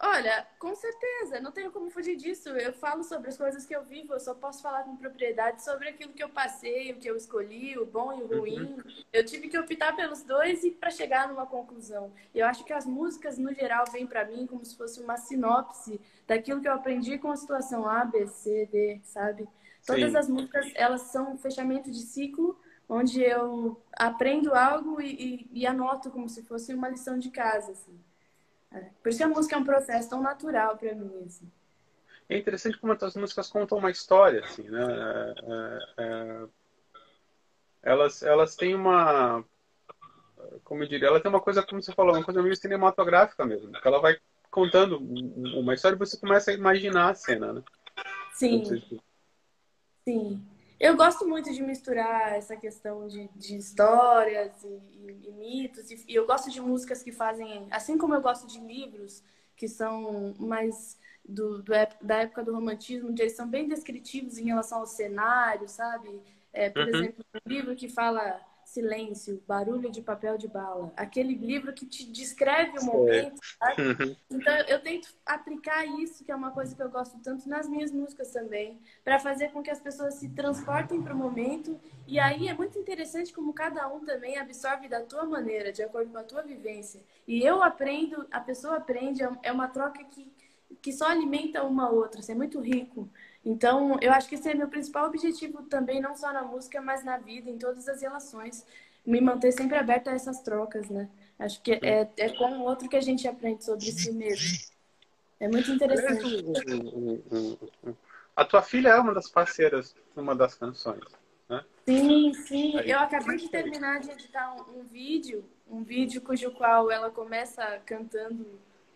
Olha, 0.02 0.46
com 0.58 0.74
certeza, 0.74 1.40
não 1.40 1.52
tenho 1.52 1.70
como 1.70 1.90
fugir 1.90 2.16
disso. 2.16 2.48
Eu 2.48 2.72
falo 2.72 3.04
sobre 3.04 3.28
as 3.28 3.36
coisas 3.36 3.66
que 3.66 3.76
eu 3.76 3.84
vivo, 3.84 4.14
eu 4.14 4.20
só 4.20 4.32
posso 4.34 4.62
falar 4.62 4.82
com 4.84 4.96
propriedade 4.96 5.62
sobre 5.62 5.90
aquilo 5.90 6.14
que 6.14 6.24
eu 6.24 6.30
passei, 6.30 6.90
o 6.90 6.96
que 6.96 7.08
eu 7.08 7.16
escolhi, 7.16 7.78
o 7.78 7.84
bom 7.84 8.10
e 8.14 8.22
o 8.22 8.26
ruim. 8.26 8.62
Uhum. 8.62 8.82
Eu 9.12 9.22
tive 9.26 9.48
que 9.48 9.58
optar 9.58 9.94
pelos 9.94 10.22
dois 10.22 10.64
e 10.64 10.70
para 10.70 10.90
chegar 10.90 11.28
numa 11.28 11.44
conclusão. 11.44 12.10
Eu 12.34 12.46
acho 12.46 12.64
que 12.64 12.72
as 12.72 12.86
músicas, 12.86 13.36
no 13.36 13.52
geral, 13.52 13.84
vêm 13.92 14.06
para 14.06 14.24
mim 14.24 14.46
como 14.46 14.64
se 14.64 14.74
fosse 14.74 14.98
uma 15.00 15.18
sinopse 15.18 16.00
daquilo 16.26 16.62
que 16.62 16.68
eu 16.68 16.72
aprendi 16.72 17.18
com 17.18 17.30
a 17.30 17.36
situação 17.36 17.86
A, 17.86 18.02
B, 18.02 18.26
C, 18.26 18.66
D, 18.72 19.00
sabe? 19.04 19.46
Todas 19.86 20.12
Sim. 20.12 20.16
as 20.16 20.28
músicas, 20.28 20.72
elas 20.76 21.02
são 21.02 21.34
um 21.34 21.38
fechamento 21.38 21.90
de 21.90 22.00
ciclo, 22.00 22.58
onde 22.88 23.20
eu 23.22 23.78
aprendo 23.92 24.54
algo 24.54 24.98
e, 24.98 25.46
e, 25.52 25.60
e 25.60 25.66
anoto 25.66 26.10
como 26.10 26.26
se 26.26 26.42
fosse 26.42 26.72
uma 26.72 26.88
lição 26.88 27.18
de 27.18 27.30
casa, 27.30 27.72
assim. 27.72 28.00
É. 28.72 28.80
Por 29.02 29.08
isso 29.08 29.18
que 29.18 29.24
a 29.24 29.28
música 29.28 29.56
é 29.56 29.58
um 29.58 29.64
processo 29.64 30.10
tão 30.10 30.22
natural 30.22 30.76
para 30.76 30.94
mim. 30.94 31.24
Assim. 31.26 31.50
É 32.28 32.38
interessante 32.38 32.78
como 32.78 32.92
as 32.92 33.16
músicas 33.16 33.48
contam 33.48 33.78
uma 33.78 33.90
história, 33.90 34.44
assim, 34.44 34.62
né? 34.62 34.80
É, 34.82 35.34
é, 35.52 36.04
é, 36.04 36.48
elas, 37.82 38.22
elas 38.22 38.54
têm 38.54 38.74
uma, 38.74 39.44
como 40.64 40.82
eu 40.82 40.88
diria, 40.88 41.08
ela 41.08 41.20
tem 41.20 41.28
uma 41.28 41.40
coisa, 41.40 41.62
como 41.62 41.82
você 41.82 41.92
falou, 41.92 42.14
uma 42.14 42.24
coisa 42.24 42.42
meio 42.42 42.54
cinematográfica 42.56 43.44
mesmo. 43.44 43.70
Porque 43.72 43.88
ela 43.88 44.00
vai 44.00 44.16
contando 44.50 44.98
uma 44.98 45.74
história 45.74 45.96
e 45.96 45.98
você 45.98 46.16
começa 46.16 46.50
a 46.50 46.54
imaginar 46.54 47.10
a 47.10 47.14
cena, 47.14 47.52
né? 47.52 47.62
Sim. 48.34 48.82
Sim. 50.04 50.46
Eu 50.80 50.96
gosto 50.96 51.28
muito 51.28 51.52
de 51.52 51.62
misturar 51.62 52.32
essa 52.32 52.56
questão 52.56 53.06
de, 53.06 53.28
de 53.36 53.54
histórias 53.54 54.64
e, 54.64 54.66
e, 54.66 55.28
e 55.28 55.32
mitos. 55.32 55.90
E, 55.90 56.04
e, 56.08 56.14
eu 56.14 56.26
gosto 56.26 56.50
de 56.50 56.58
músicas 56.58 57.02
que 57.02 57.12
fazem. 57.12 57.68
Assim 57.70 57.98
como 57.98 58.14
eu 58.14 58.22
gosto 58.22 58.46
de 58.46 58.58
livros 58.58 59.22
que 59.54 59.68
são 59.68 60.34
mais 60.38 60.98
do, 61.22 61.62
do 61.62 61.72
da 62.00 62.16
época 62.22 62.42
do 62.42 62.54
romantismo, 62.54 63.10
onde 63.10 63.20
eles 63.20 63.36
são 63.36 63.46
bem 63.46 63.68
descritivos 63.68 64.38
em 64.38 64.46
relação 64.46 64.78
ao 64.78 64.86
cenário, 64.86 65.68
sabe? 65.68 66.18
É, 66.50 66.70
por 66.70 66.82
uhum. 66.82 66.88
exemplo, 66.88 67.24
um 67.34 67.48
livro 67.48 67.76
que 67.76 67.88
fala 67.90 68.40
silêncio, 68.70 69.42
barulho 69.48 69.90
de 69.90 70.00
papel 70.00 70.38
de 70.38 70.46
bala. 70.46 70.92
Aquele 70.96 71.34
livro 71.34 71.72
que 71.72 71.84
te 71.84 72.10
descreve 72.10 72.78
o 72.78 72.84
momento, 72.84 73.40
sabe? 73.58 73.82
Uhum. 73.82 74.16
Então 74.30 74.54
eu 74.68 74.80
tento 74.80 75.08
aplicar 75.26 75.84
isso, 75.84 76.24
que 76.24 76.30
é 76.30 76.36
uma 76.36 76.52
coisa 76.52 76.74
que 76.74 76.82
eu 76.82 76.88
gosto 76.88 77.18
tanto 77.20 77.48
nas 77.48 77.68
minhas 77.68 77.90
músicas 77.90 78.30
também, 78.32 78.80
para 79.02 79.18
fazer 79.18 79.50
com 79.50 79.60
que 79.60 79.70
as 79.70 79.80
pessoas 79.80 80.14
se 80.14 80.28
transportem 80.28 81.02
para 81.02 81.12
o 81.12 81.18
momento. 81.18 81.80
E 82.06 82.20
aí 82.20 82.46
é 82.46 82.54
muito 82.54 82.78
interessante 82.78 83.32
como 83.32 83.52
cada 83.52 83.88
um 83.88 84.04
também 84.04 84.38
absorve 84.38 84.88
da 84.88 85.00
tua 85.00 85.24
maneira, 85.24 85.72
de 85.72 85.82
acordo 85.82 86.12
com 86.12 86.18
a 86.18 86.24
tua 86.24 86.42
vivência. 86.42 87.02
E 87.26 87.42
eu 87.44 87.62
aprendo, 87.62 88.26
a 88.30 88.40
pessoa 88.40 88.76
aprende, 88.76 89.22
é 89.42 89.50
uma 89.50 89.68
troca 89.68 90.02
que 90.04 90.30
que 90.82 90.92
só 90.92 91.06
alimenta 91.06 91.62
uma 91.62 91.90
outra, 91.90 92.20
isso 92.20 92.32
é 92.32 92.34
muito 92.34 92.60
rico. 92.60 93.08
Então, 93.44 93.98
eu 94.00 94.12
acho 94.12 94.28
que 94.28 94.34
esse 94.34 94.48
é 94.48 94.54
meu 94.54 94.68
principal 94.68 95.06
objetivo 95.06 95.62
também, 95.62 96.00
não 96.00 96.14
só 96.14 96.32
na 96.32 96.42
música, 96.42 96.80
mas 96.80 97.02
na 97.02 97.16
vida, 97.16 97.50
em 97.50 97.58
todas 97.58 97.88
as 97.88 98.02
relações. 98.02 98.66
Me 99.04 99.20
manter 99.20 99.52
sempre 99.52 99.78
aberta 99.78 100.10
a 100.10 100.14
essas 100.14 100.40
trocas, 100.40 100.90
né? 100.90 101.08
Acho 101.38 101.60
que 101.62 101.72
é, 101.72 102.08
é 102.18 102.28
com 102.36 102.58
o 102.58 102.62
outro 102.64 102.88
que 102.88 102.96
a 102.96 103.00
gente 103.00 103.26
aprende 103.26 103.64
sobre 103.64 103.86
si 103.86 104.12
mesmo. 104.12 104.58
É 105.40 105.48
muito 105.48 105.70
interessante. 105.70 106.44
A 108.36 108.44
tua 108.44 108.60
filha 108.62 108.90
é 108.90 109.00
uma 109.00 109.14
das 109.14 109.28
parceiras 109.28 109.96
uma 110.14 110.34
das 110.34 110.54
canções, 110.54 111.04
né? 111.48 111.64
Sim, 111.86 112.34
sim. 112.34 112.78
Eu 112.80 112.98
acabei 112.98 113.38
de 113.38 113.48
terminar 113.48 114.00
de 114.00 114.10
editar 114.10 114.54
um, 114.54 114.80
um 114.80 114.84
vídeo, 114.84 115.44
um 115.68 115.82
vídeo 115.82 116.20
cujo 116.20 116.50
qual 116.52 116.90
ela 116.90 117.10
começa 117.10 117.80
cantando 117.86 118.46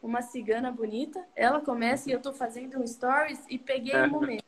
uma 0.04 0.20
cigana 0.20 0.70
bonita. 0.70 1.24
Ela 1.34 1.60
começa 1.60 2.08
e 2.08 2.12
eu 2.12 2.18
estou 2.18 2.32
fazendo 2.32 2.78
um 2.78 2.86
stories 2.86 3.42
e 3.48 3.58
peguei 3.58 3.96
o 3.96 4.04
um 4.04 4.10
momento. 4.10 4.44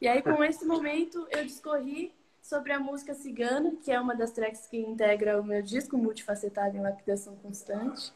E 0.00 0.06
aí, 0.06 0.22
com 0.22 0.42
esse 0.44 0.64
momento, 0.64 1.26
eu 1.30 1.44
discorri 1.44 2.14
sobre 2.42 2.72
a 2.72 2.78
música 2.78 3.14
Cigana, 3.14 3.76
que 3.82 3.90
é 3.92 4.00
uma 4.00 4.14
das 4.14 4.30
tracks 4.32 4.66
que 4.66 4.78
integra 4.78 5.40
o 5.40 5.44
meu 5.44 5.62
disco 5.62 5.96
multifacetado 5.96 6.76
em 6.76 6.80
lapidação 6.80 7.36
constante. 7.36 8.12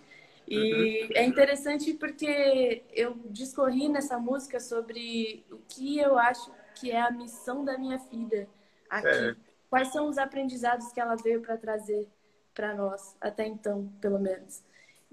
E 0.46 1.04
uhum. 1.04 1.08
é 1.14 1.24
interessante 1.24 1.94
porque 1.94 2.82
eu 2.92 3.16
discorri 3.30 3.88
nessa 3.88 4.18
música 4.18 4.60
sobre 4.60 5.44
o 5.50 5.58
que 5.68 5.98
eu 5.98 6.18
acho 6.18 6.50
que 6.74 6.90
é 6.90 7.00
a 7.00 7.10
missão 7.10 7.64
da 7.64 7.78
minha 7.78 7.98
filha 7.98 8.48
aqui. 8.90 9.08
É. 9.08 9.36
Quais 9.70 9.88
são 9.88 10.08
os 10.08 10.18
aprendizados 10.18 10.92
que 10.92 11.00
ela 11.00 11.16
veio 11.16 11.40
para 11.40 11.56
trazer 11.56 12.08
para 12.54 12.74
nós, 12.74 13.16
até 13.20 13.46
então, 13.46 13.92
pelo 14.00 14.18
menos. 14.18 14.62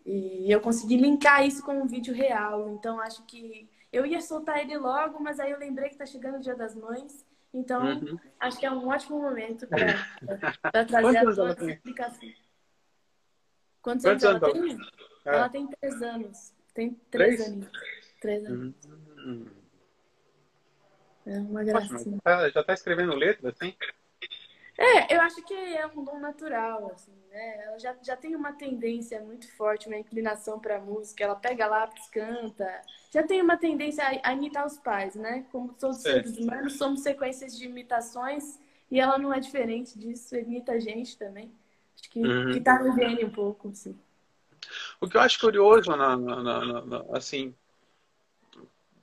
E 0.06 0.52
eu 0.52 0.60
consegui 0.60 0.98
linkar 0.98 1.46
isso 1.46 1.64
com 1.64 1.82
um 1.82 1.88
vídeo 1.88 2.14
real. 2.14 2.70
Então 2.70 3.00
acho 3.00 3.24
que 3.26 3.70
eu 3.92 4.06
ia 4.06 4.22
soltar 4.22 4.60
ele 4.60 4.78
logo, 4.78 5.20
mas 5.22 5.40
aí 5.40 5.52
eu 5.52 5.60
lembrei 5.60 5.90
que 5.90 5.96
está 5.96 6.06
chegando 6.06 6.38
o 6.38 6.42
Dia 6.42 6.56
das 6.56 6.76
Mães. 6.76 7.26
Então 7.54 7.84
uhum. 7.84 8.20
acho 8.40 8.58
que 8.58 8.66
é 8.66 8.72
um 8.72 8.88
ótimo 8.88 9.20
momento 9.20 9.68
para 9.68 10.86
trazer 10.86 11.18
a 11.18 11.34
tua 11.34 11.72
explicação. 11.72 12.30
Quantos, 13.82 14.04
Quantos 14.04 14.24
anos, 14.24 14.42
ela 14.44 14.54
tem? 14.54 14.78
É. 15.26 15.36
Ela 15.36 15.50
tem 15.50 15.68
três 15.68 16.02
anos. 16.02 16.54
Tem 16.74 16.94
três, 17.10 17.36
três? 17.38 17.50
anos. 17.50 17.70
Três 18.22 18.46
anos. 18.46 18.76
Hum. 19.26 19.46
É 21.26 21.38
uma 21.40 21.64
gracinha. 21.64 22.20
Já 22.54 22.62
está 22.62 22.74
escrevendo 22.74 23.14
letras, 23.16 23.54
assim? 23.54 23.76
É, 24.82 25.16
eu 25.16 25.22
acho 25.22 25.44
que 25.44 25.54
é 25.54 25.86
um 25.86 26.04
dom 26.04 26.20
natural, 26.20 26.92
assim, 26.92 27.14
né? 27.30 27.66
Ela 27.66 27.78
já, 27.78 27.96
já 28.02 28.18
tem 28.18 28.36
uma 28.36 28.52
tendência 28.54 29.22
muito 29.22 29.48
forte, 29.56 29.88
uma 29.88 29.98
inclinação 29.98 30.60
para 30.60 30.80
música. 30.80 31.24
Ela 31.24 31.36
pega 31.36 31.68
lápis, 31.68 32.10
canta. 32.10 32.82
Já 33.12 33.22
tem 33.22 33.42
uma 33.42 33.58
tendência 33.58 34.04
a, 34.04 34.30
a 34.30 34.34
imitar 34.34 34.66
os 34.66 34.78
pais, 34.80 35.16
né? 35.16 35.46
Como 35.52 35.74
todos 35.74 35.98
os 35.98 36.04
seres 36.04 36.36
humanos, 36.38 36.78
somos 36.78 37.02
sequências 37.02 37.56
de 37.56 37.66
imitações 37.66 38.60
e 38.90 39.00
ela 39.00 39.18
não 39.20 39.32
é 39.32 39.40
diferente 39.40 39.98
disso, 40.00 40.36
imita 40.36 40.74
a 40.74 40.80
gente 40.80 41.18
também. 41.18 41.52
Acho 41.96 42.10
que, 42.10 42.20
uhum. 42.20 42.52
que 42.52 42.60
tá 42.60 42.80
no 42.80 42.94
gênio 42.96 43.28
um 43.28 43.32
pouco, 43.32 43.70
assim. 43.70 43.96
O 45.00 45.08
que 45.08 45.16
eu 45.16 45.22
acho 45.22 45.40
curioso, 45.40 45.96
na, 45.96 46.18
na, 46.18 46.86
na 46.86 47.06
assim, 47.14 47.54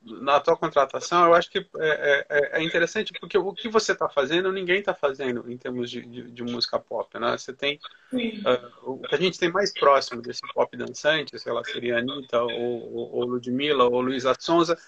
na 0.02 0.40
tua 0.40 0.56
contratação, 0.56 1.26
eu 1.26 1.34
acho 1.34 1.50
que 1.50 1.58
é, 1.58 2.26
é, 2.28 2.58
é 2.58 2.62
interessante 2.62 3.12
porque 3.20 3.36
o 3.36 3.52
que 3.52 3.68
você 3.68 3.92
está 3.92 4.08
fazendo, 4.08 4.52
ninguém 4.52 4.78
está 4.78 4.94
fazendo 4.94 5.50
em 5.50 5.56
termos 5.56 5.90
de, 5.90 6.02
de, 6.02 6.30
de, 6.30 6.42
música 6.42 6.78
pop, 6.78 7.18
né? 7.18 7.36
Você 7.36 7.52
tem 7.52 7.78
uh, 8.12 8.92
o 8.92 8.98
que 9.00 9.14
a 9.14 9.18
gente 9.18 9.38
tem 9.38 9.50
mais 9.50 9.72
próximo 9.72 10.22
desse 10.22 10.40
pop 10.54 10.74
dançante, 10.76 11.38
sei 11.38 11.52
lá, 11.52 11.62
seria 11.64 11.96
a 11.96 11.98
Anitta 11.98 12.42
ou, 12.42 12.50
ou, 12.50 13.14
ou 13.16 13.24
Ludmilla 13.24 13.84
ou 13.84 14.00
Luísa 14.00 14.34
Sonza, 14.38 14.78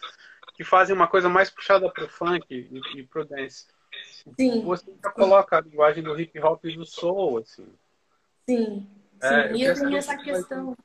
que 0.55 0.65
fazem 0.65 0.95
uma 0.95 1.09
coisa 1.09 1.29
mais 1.29 1.51
puxada 1.51 1.91
para 1.91 2.05
o 2.05 2.09
funk 2.09 2.45
e, 2.49 2.99
e 2.99 3.03
para 3.03 3.23
o 3.23 3.25
dance. 3.25 3.67
Sim. 4.39 4.63
Você 4.63 4.91
coloca 5.15 5.59
a 5.59 5.61
linguagem 5.61 6.03
do 6.03 6.19
hip 6.19 6.39
hop 6.41 6.65
e 6.65 6.77
do 6.77 6.87
soul, 6.87 7.39
assim. 7.39 7.67
Sim. 8.49 8.87
É, 9.23 9.49
Sim. 9.49 9.55
e 9.57 9.65
eu 9.65 9.75
tenho 9.75 9.97
essa 9.97 10.17
questão. 10.17 10.77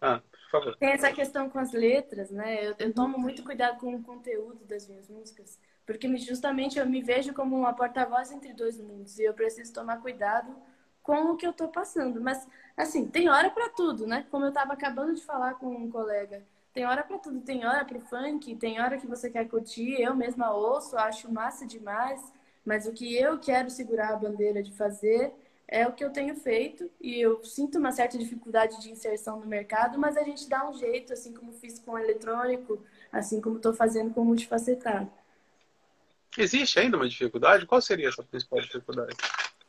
Ah, 0.00 0.20
por 0.29 0.29
favor. 0.50 0.76
Tem 0.76 0.90
essa 0.90 1.12
questão 1.12 1.48
com 1.48 1.58
as 1.58 1.72
letras, 1.72 2.30
né? 2.30 2.66
Eu, 2.66 2.74
eu, 2.78 2.92
tomo 2.92 3.18
muito 3.18 3.42
cuidado 3.42 3.78
com 3.78 3.94
o 3.94 4.02
conteúdo 4.02 4.64
das 4.64 4.88
minhas 4.88 5.08
músicas, 5.08 5.58
porque 5.86 6.14
justamente 6.18 6.78
eu 6.78 6.86
me 6.86 7.02
vejo 7.02 7.32
como 7.32 7.56
uma 7.56 7.72
porta-voz 7.72 8.30
entre 8.32 8.52
dois 8.52 8.78
mundos 8.78 9.18
e 9.18 9.24
eu 9.24 9.34
preciso 9.34 9.72
tomar 9.72 10.00
cuidado 10.00 10.54
com 11.02 11.32
o 11.32 11.36
que 11.36 11.46
eu 11.46 11.52
tô 11.52 11.68
passando. 11.68 12.20
Mas, 12.20 12.46
assim, 12.76 13.06
tem 13.06 13.28
hora 13.28 13.50
para 13.50 13.68
tudo, 13.70 14.06
né? 14.06 14.26
Como 14.30 14.44
eu 14.44 14.52
tava 14.52 14.72
acabando 14.72 15.14
de 15.14 15.22
falar 15.22 15.54
com 15.54 15.68
um 15.68 15.90
colega. 15.90 16.44
Tem 16.72 16.86
hora 16.86 17.02
para 17.02 17.18
tudo, 17.18 17.40
tem 17.40 17.66
hora 17.66 17.84
pro 17.84 18.00
funk, 18.00 18.54
tem 18.56 18.80
hora 18.80 18.96
que 18.98 19.06
você 19.06 19.28
quer 19.28 19.48
curtir, 19.48 20.00
eu 20.00 20.14
mesma 20.14 20.52
ouço, 20.52 20.96
acho 20.96 21.32
massa 21.32 21.66
demais, 21.66 22.32
mas 22.64 22.86
o 22.86 22.92
que 22.92 23.16
eu 23.16 23.40
quero 23.40 23.68
segurar 23.70 24.10
a 24.10 24.16
bandeira 24.16 24.62
de 24.62 24.72
fazer 24.76 25.34
é 25.70 25.86
o 25.86 25.92
que 25.92 26.04
eu 26.04 26.10
tenho 26.10 26.34
feito 26.34 26.90
e 27.00 27.20
eu 27.20 27.44
sinto 27.44 27.78
uma 27.78 27.92
certa 27.92 28.18
dificuldade 28.18 28.80
de 28.82 28.90
inserção 28.90 29.38
no 29.38 29.46
mercado, 29.46 30.00
mas 30.00 30.16
a 30.16 30.24
gente 30.24 30.48
dá 30.48 30.68
um 30.68 30.74
jeito, 30.74 31.12
assim 31.12 31.32
como 31.32 31.52
fiz 31.52 31.78
com 31.78 31.92
o 31.92 31.98
eletrônico, 31.98 32.84
assim 33.12 33.40
como 33.40 33.56
estou 33.56 33.72
fazendo 33.72 34.12
com 34.12 34.22
o 34.22 34.24
multifacetado. 34.24 35.08
Existe 36.36 36.80
ainda 36.80 36.96
uma 36.96 37.08
dificuldade? 37.08 37.66
Qual 37.66 37.80
seria 37.80 38.08
essa 38.08 38.22
principal 38.22 38.60
dificuldade? 38.60 39.16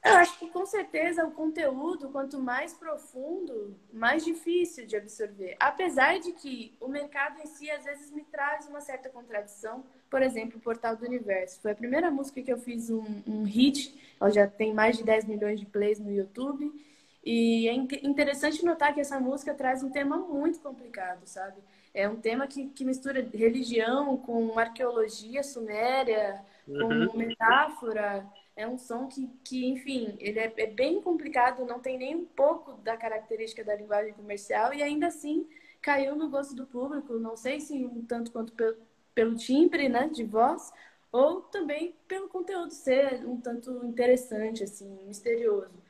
Eu 0.04 0.16
acho 0.16 0.40
que 0.40 0.50
com 0.50 0.66
certeza 0.66 1.24
o 1.24 1.32
conteúdo, 1.32 2.10
quanto 2.10 2.40
mais 2.40 2.74
profundo, 2.74 3.78
mais 3.94 4.26
difícil 4.26 4.88
de 4.88 4.96
absorver. 4.98 5.56
Apesar 5.60 6.20
de 6.20 6.32
que 6.34 6.76
o 6.82 6.88
mercado 6.88 7.40
em 7.40 7.46
si 7.46 7.70
às 7.70 7.86
vezes 7.86 8.12
me 8.12 8.24
traz 8.24 8.68
uma 8.68 8.82
certa 8.82 9.10
contradição. 9.10 9.84
Por 10.10 10.24
exemplo, 10.24 10.58
o 10.58 10.62
Portal 10.62 10.96
do 10.96 11.06
Universo. 11.06 11.62
Foi 11.62 11.72
a 11.72 11.76
primeira 11.76 12.10
música 12.10 12.42
que 12.42 12.52
eu 12.52 12.58
fiz 12.58 12.90
um, 12.90 13.04
um 13.28 13.44
hit. 13.44 13.96
Ela 14.20 14.32
já 14.32 14.48
tem 14.48 14.74
mais 14.74 14.98
de 14.98 15.04
10 15.04 15.26
milhões 15.26 15.60
de 15.60 15.68
plays 15.68 16.00
no 16.00 16.12
YouTube. 16.12 16.72
E 17.24 17.68
é 17.68 17.74
interessante 17.74 18.66
notar 18.66 18.96
que 18.96 19.02
essa 19.02 19.20
música 19.20 19.54
traz 19.54 19.84
um 19.84 19.92
tema 19.92 20.18
muito 20.18 20.60
complicado, 20.60 21.28
sabe? 21.28 21.62
É 21.94 22.10
um 22.10 22.16
tema 22.16 22.48
que, 22.48 22.70
que 22.70 22.84
mistura 22.84 23.22
religião 23.32 24.18
com 24.18 24.58
arqueologia 24.58 25.44
suméria, 25.44 26.42
uhum. 26.68 27.08
com 27.08 27.18
metáfora 27.18 28.28
é 28.62 28.68
um 28.68 28.78
som 28.78 29.08
que, 29.08 29.28
que 29.44 29.66
enfim, 29.66 30.16
ele 30.20 30.40
é, 30.40 30.54
é, 30.58 30.68
bem 30.68 31.02
complicado, 31.02 31.66
não 31.66 31.80
tem 31.80 31.98
nem 31.98 32.16
um 32.16 32.26
pouco 32.26 32.74
da 32.82 32.96
característica 32.96 33.64
da 33.64 33.76
linguagem 33.76 34.14
comercial 34.14 34.74
e 34.74 34.82
ainda 34.82 35.08
assim 35.08 35.48
caiu 35.82 36.16
no 36.16 36.30
gosto 36.30 36.56
do 36.56 36.66
público. 36.66 37.18
Não 37.20 37.36
sei 37.36 37.60
se 37.60 37.74
um 37.86 38.06
tanto 38.06 38.32
quanto 38.32 38.54
pelo, 38.54 38.78
pelo 39.14 39.36
timbre, 39.36 39.90
né, 39.90 40.08
de 40.08 40.24
voz, 40.24 40.72
ou 41.12 41.42
também 41.42 41.96
pelo 42.08 42.30
conteúdo 42.30 42.72
ser 42.72 43.26
um 43.26 43.40
tanto 43.40 43.86
interessante, 43.86 44.64
assim, 44.64 44.90
misterioso. 45.06 45.82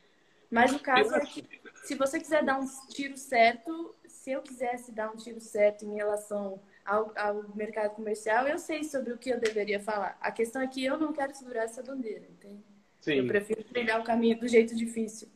Mas 0.49 0.73
o 0.73 0.79
caso 0.79 1.15
é 1.15 1.19
que 1.21 1.47
se 1.83 1.95
você 1.95 2.19
quiser 2.19 2.43
dar 2.43 2.59
um 2.59 2.65
tiro 2.89 3.17
certo, 3.17 3.95
se 4.05 4.31
eu 4.31 4.41
quisesse 4.41 4.91
dar 4.91 5.11
um 5.11 5.15
tiro 5.15 5.39
certo 5.39 5.85
em 5.85 5.95
relação 5.95 6.61
ao, 6.85 7.11
ao, 7.15 7.43
mercado 7.55 7.95
comercial, 7.95 8.47
eu 8.47 8.57
sei 8.57 8.83
sobre 8.83 9.13
o 9.13 9.17
que 9.17 9.29
eu 9.29 9.39
deveria 9.39 9.79
falar. 9.79 10.17
A 10.21 10.31
questão 10.31 10.61
é 10.61 10.67
que 10.67 10.83
eu 10.83 10.97
não 10.97 11.13
quero 11.13 11.33
segurar 11.33 11.63
essa 11.63 11.83
bandeira, 11.83 12.25
entende? 12.29 12.63
Sim. 12.99 13.13
Eu 13.13 13.27
prefiro 13.27 13.63
trilhar 13.63 13.99
o 13.99 14.03
caminho 14.03 14.39
do 14.39 14.47
jeito 14.47 14.75
difícil. 14.75 15.27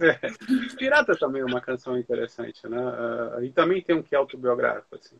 é. 0.00 0.18
Pirata 0.76 1.16
também 1.16 1.42
é 1.42 1.44
uma 1.44 1.60
canção 1.60 1.98
interessante, 1.98 2.66
né? 2.68 2.78
Uh, 2.78 3.44
e 3.44 3.50
também 3.50 3.82
tem 3.82 3.96
um 3.96 4.02
que 4.02 4.14
é 4.14 4.18
autobiográfico, 4.18 4.96
assim. 4.96 5.16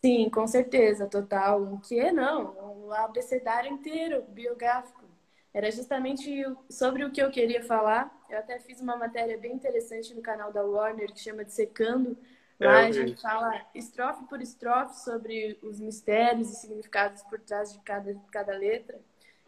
Sim, 0.00 0.30
com 0.30 0.46
certeza, 0.46 1.06
total. 1.06 1.62
Um 1.62 1.78
que 1.78 2.12
não, 2.12 2.86
um 2.86 2.92
abecedário 2.92 3.70
inteiro, 3.70 4.22
biográfico. 4.28 5.04
Era 5.52 5.70
justamente 5.70 6.44
sobre 6.70 7.04
o 7.04 7.10
que 7.10 7.20
eu 7.20 7.30
queria 7.30 7.64
falar. 7.64 8.16
Eu 8.30 8.38
até 8.38 8.60
fiz 8.60 8.80
uma 8.80 8.96
matéria 8.96 9.36
bem 9.36 9.54
interessante 9.54 10.14
no 10.14 10.22
canal 10.22 10.52
da 10.52 10.62
Warner 10.62 11.12
que 11.12 11.20
chama 11.20 11.44
de 11.44 11.52
Secando, 11.52 12.16
é, 12.60 12.66
Lá 12.66 12.86
a 12.86 12.90
gente 12.90 13.20
fala 13.20 13.60
estrofe 13.74 14.24
por 14.24 14.40
estrofe 14.40 15.00
sobre 15.00 15.58
os 15.62 15.78
mistérios 15.78 16.50
e 16.50 16.56
significados 16.56 17.22
por 17.22 17.38
trás 17.40 17.72
de 17.72 17.78
cada, 17.80 18.14
cada 18.32 18.52
letra. 18.52 19.00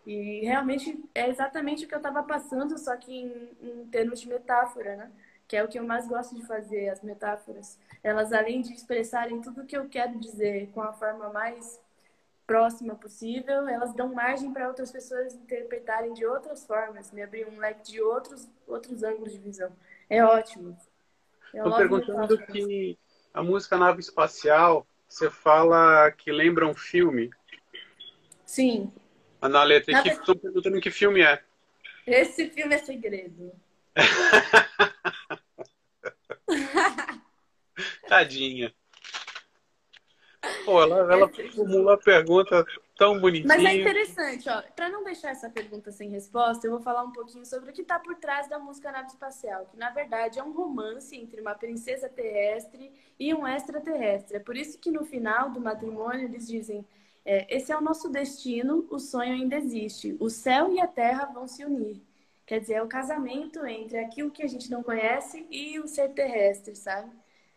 E 0.06 0.40
realmente 0.44 1.02
é 1.14 1.28
exatamente 1.28 1.84
o 1.84 1.88
que 1.88 1.94
eu 1.94 1.98
estava 1.98 2.22
passando, 2.22 2.78
só 2.78 2.96
que 2.96 3.12
em, 3.12 3.50
em, 3.60 3.86
termos 3.88 4.20
de 4.20 4.28
metáfora, 4.28 4.96
né? 4.96 5.10
Que 5.46 5.56
é 5.56 5.64
o 5.64 5.68
que 5.68 5.78
eu 5.78 5.84
mais 5.84 6.06
gosto 6.06 6.34
de 6.34 6.46
fazer, 6.46 6.88
as 6.88 7.02
metáforas. 7.02 7.78
Elas, 8.02 8.32
além 8.32 8.62
de 8.62 8.72
expressarem 8.72 9.40
tudo 9.40 9.62
o 9.62 9.66
que 9.66 9.76
eu 9.76 9.88
quero 9.88 10.18
dizer 10.18 10.70
com 10.72 10.80
a 10.80 10.92
forma 10.92 11.28
mais 11.30 11.80
próxima 12.46 12.94
possível, 12.96 13.68
elas 13.68 13.92
dão 13.94 14.12
margem 14.12 14.52
para 14.52 14.66
outras 14.66 14.90
pessoas 14.90 15.34
interpretarem 15.34 16.12
de 16.14 16.26
outras 16.26 16.66
formas, 16.66 17.12
me 17.12 17.22
abrir 17.22 17.46
um 17.46 17.58
leque 17.58 17.92
de 17.92 18.00
outros, 18.00 18.48
outros 18.66 19.02
ângulos 19.02 19.32
de 19.32 19.38
visão. 19.38 19.70
É 20.08 20.24
ótimo. 20.24 20.76
Estou 21.54 21.76
perguntando 21.76 22.38
que 22.38 22.98
a 23.34 23.42
música 23.42 23.76
Nave 23.76 24.00
Espacial, 24.00 24.86
você 25.08 25.30
fala 25.30 26.10
que 26.12 26.30
lembra 26.30 26.66
um 26.66 26.74
filme. 26.74 27.30
Sim. 28.44 28.92
Na 29.40 29.62
letra, 29.62 30.06
estou 30.06 30.36
perguntando 30.36 30.80
que 30.80 30.90
filme 30.90 31.22
é. 31.22 31.42
Esse 32.06 32.50
filme 32.50 32.74
é 32.74 32.78
segredo. 32.78 33.52
Tadinha. 38.08 38.74
Pô, 40.64 40.82
ela, 40.82 41.12
ela 41.12 41.28
formula 41.28 41.94
a 41.94 41.98
pergunta 41.98 42.66
tão 43.00 43.18
bonitinho. 43.18 43.48
Mas 43.48 43.64
é 43.64 43.74
interessante, 43.76 44.46
ó. 44.50 44.60
Para 44.76 44.90
não 44.90 45.02
deixar 45.02 45.30
essa 45.30 45.48
pergunta 45.48 45.90
sem 45.90 46.10
resposta, 46.10 46.66
eu 46.66 46.70
vou 46.70 46.80
falar 46.82 47.02
um 47.02 47.12
pouquinho 47.12 47.46
sobre 47.46 47.70
o 47.70 47.72
que 47.72 47.80
está 47.80 47.98
por 47.98 48.14
trás 48.16 48.46
da 48.46 48.58
música 48.58 48.92
Nave 48.92 49.08
Espacial, 49.08 49.64
que 49.64 49.78
na 49.78 49.88
verdade 49.88 50.38
é 50.38 50.44
um 50.44 50.52
romance 50.52 51.16
entre 51.16 51.40
uma 51.40 51.54
princesa 51.54 52.10
terrestre 52.10 52.92
e 53.18 53.32
um 53.32 53.48
extraterrestre. 53.48 54.36
É 54.36 54.40
por 54.40 54.54
isso 54.54 54.78
que 54.78 54.90
no 54.90 55.02
final 55.02 55.48
do 55.48 55.58
matrimônio 55.58 56.26
eles 56.26 56.46
dizem: 56.46 56.86
é, 57.24 57.46
esse 57.56 57.72
é 57.72 57.78
o 57.78 57.80
nosso 57.80 58.10
destino, 58.10 58.86
o 58.90 58.98
sonho 58.98 59.32
ainda 59.32 59.56
existe, 59.56 60.14
o 60.20 60.28
céu 60.28 60.70
e 60.70 60.78
a 60.78 60.86
terra 60.86 61.24
vão 61.24 61.46
se 61.46 61.64
unir. 61.64 62.02
Quer 62.44 62.60
dizer, 62.60 62.74
é 62.74 62.82
o 62.82 62.88
casamento 62.88 63.64
entre 63.64 63.96
aquilo 63.96 64.30
que 64.30 64.42
a 64.42 64.48
gente 64.48 64.70
não 64.70 64.82
conhece 64.82 65.46
e 65.50 65.80
o 65.80 65.86
ser 65.88 66.10
terrestre, 66.10 66.76
sabe? 66.76 67.10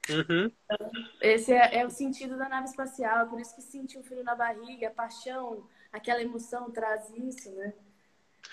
Uhum. 0.09 0.51
Então, 0.65 0.91
esse 1.21 1.53
é, 1.53 1.79
é, 1.79 1.85
o 1.85 1.89
sentido 1.89 2.37
da 2.37 2.49
nave 2.49 2.67
espacial, 2.67 3.27
por 3.27 3.39
isso 3.39 3.55
que 3.55 3.61
sentir 3.61 3.97
o 3.97 4.03
frio 4.03 4.23
na 4.23 4.35
barriga, 4.35 4.87
a 4.87 4.91
paixão, 4.91 5.65
aquela 5.91 6.21
emoção 6.21 6.69
traz 6.71 7.09
isso, 7.15 7.51
né? 7.51 7.73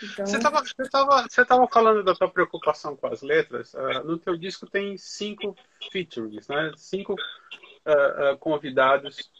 Então... 0.02 0.26
Você 0.26 0.36
estava 0.36 0.60
você 0.60 0.88
tava, 0.88 1.22
você 1.28 1.44
tava 1.44 1.66
falando 1.66 2.04
da 2.04 2.14
sua 2.14 2.30
preocupação 2.30 2.96
com 2.96 3.06
as 3.08 3.22
letras. 3.22 3.74
Uh, 3.74 4.04
no 4.04 4.18
teu 4.18 4.36
disco 4.36 4.66
tem 4.68 4.96
cinco 4.96 5.56
features, 5.90 6.46
né? 6.48 6.72
Cinco 6.76 7.14
uh, 7.14 8.34
uh, 8.34 8.38
convidados 8.38 9.30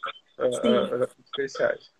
especiais. 1.25 1.91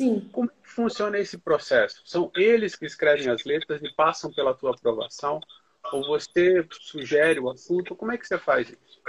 Sim. 0.00 0.28
Como 0.30 0.50
funciona 0.62 1.18
esse 1.18 1.38
processo? 1.38 2.02
São 2.04 2.30
eles 2.36 2.76
que 2.76 2.86
escrevem 2.86 3.30
as 3.30 3.44
letras 3.44 3.82
e 3.82 3.92
passam 3.94 4.32
pela 4.32 4.54
tua 4.54 4.72
aprovação? 4.72 5.40
Ou 5.90 6.06
você 6.06 6.66
sugere 6.70 7.40
o 7.40 7.50
assunto? 7.50 7.96
Como 7.96 8.12
é 8.12 8.18
que 8.18 8.26
você 8.26 8.38
faz 8.38 8.68
isso? 8.68 9.00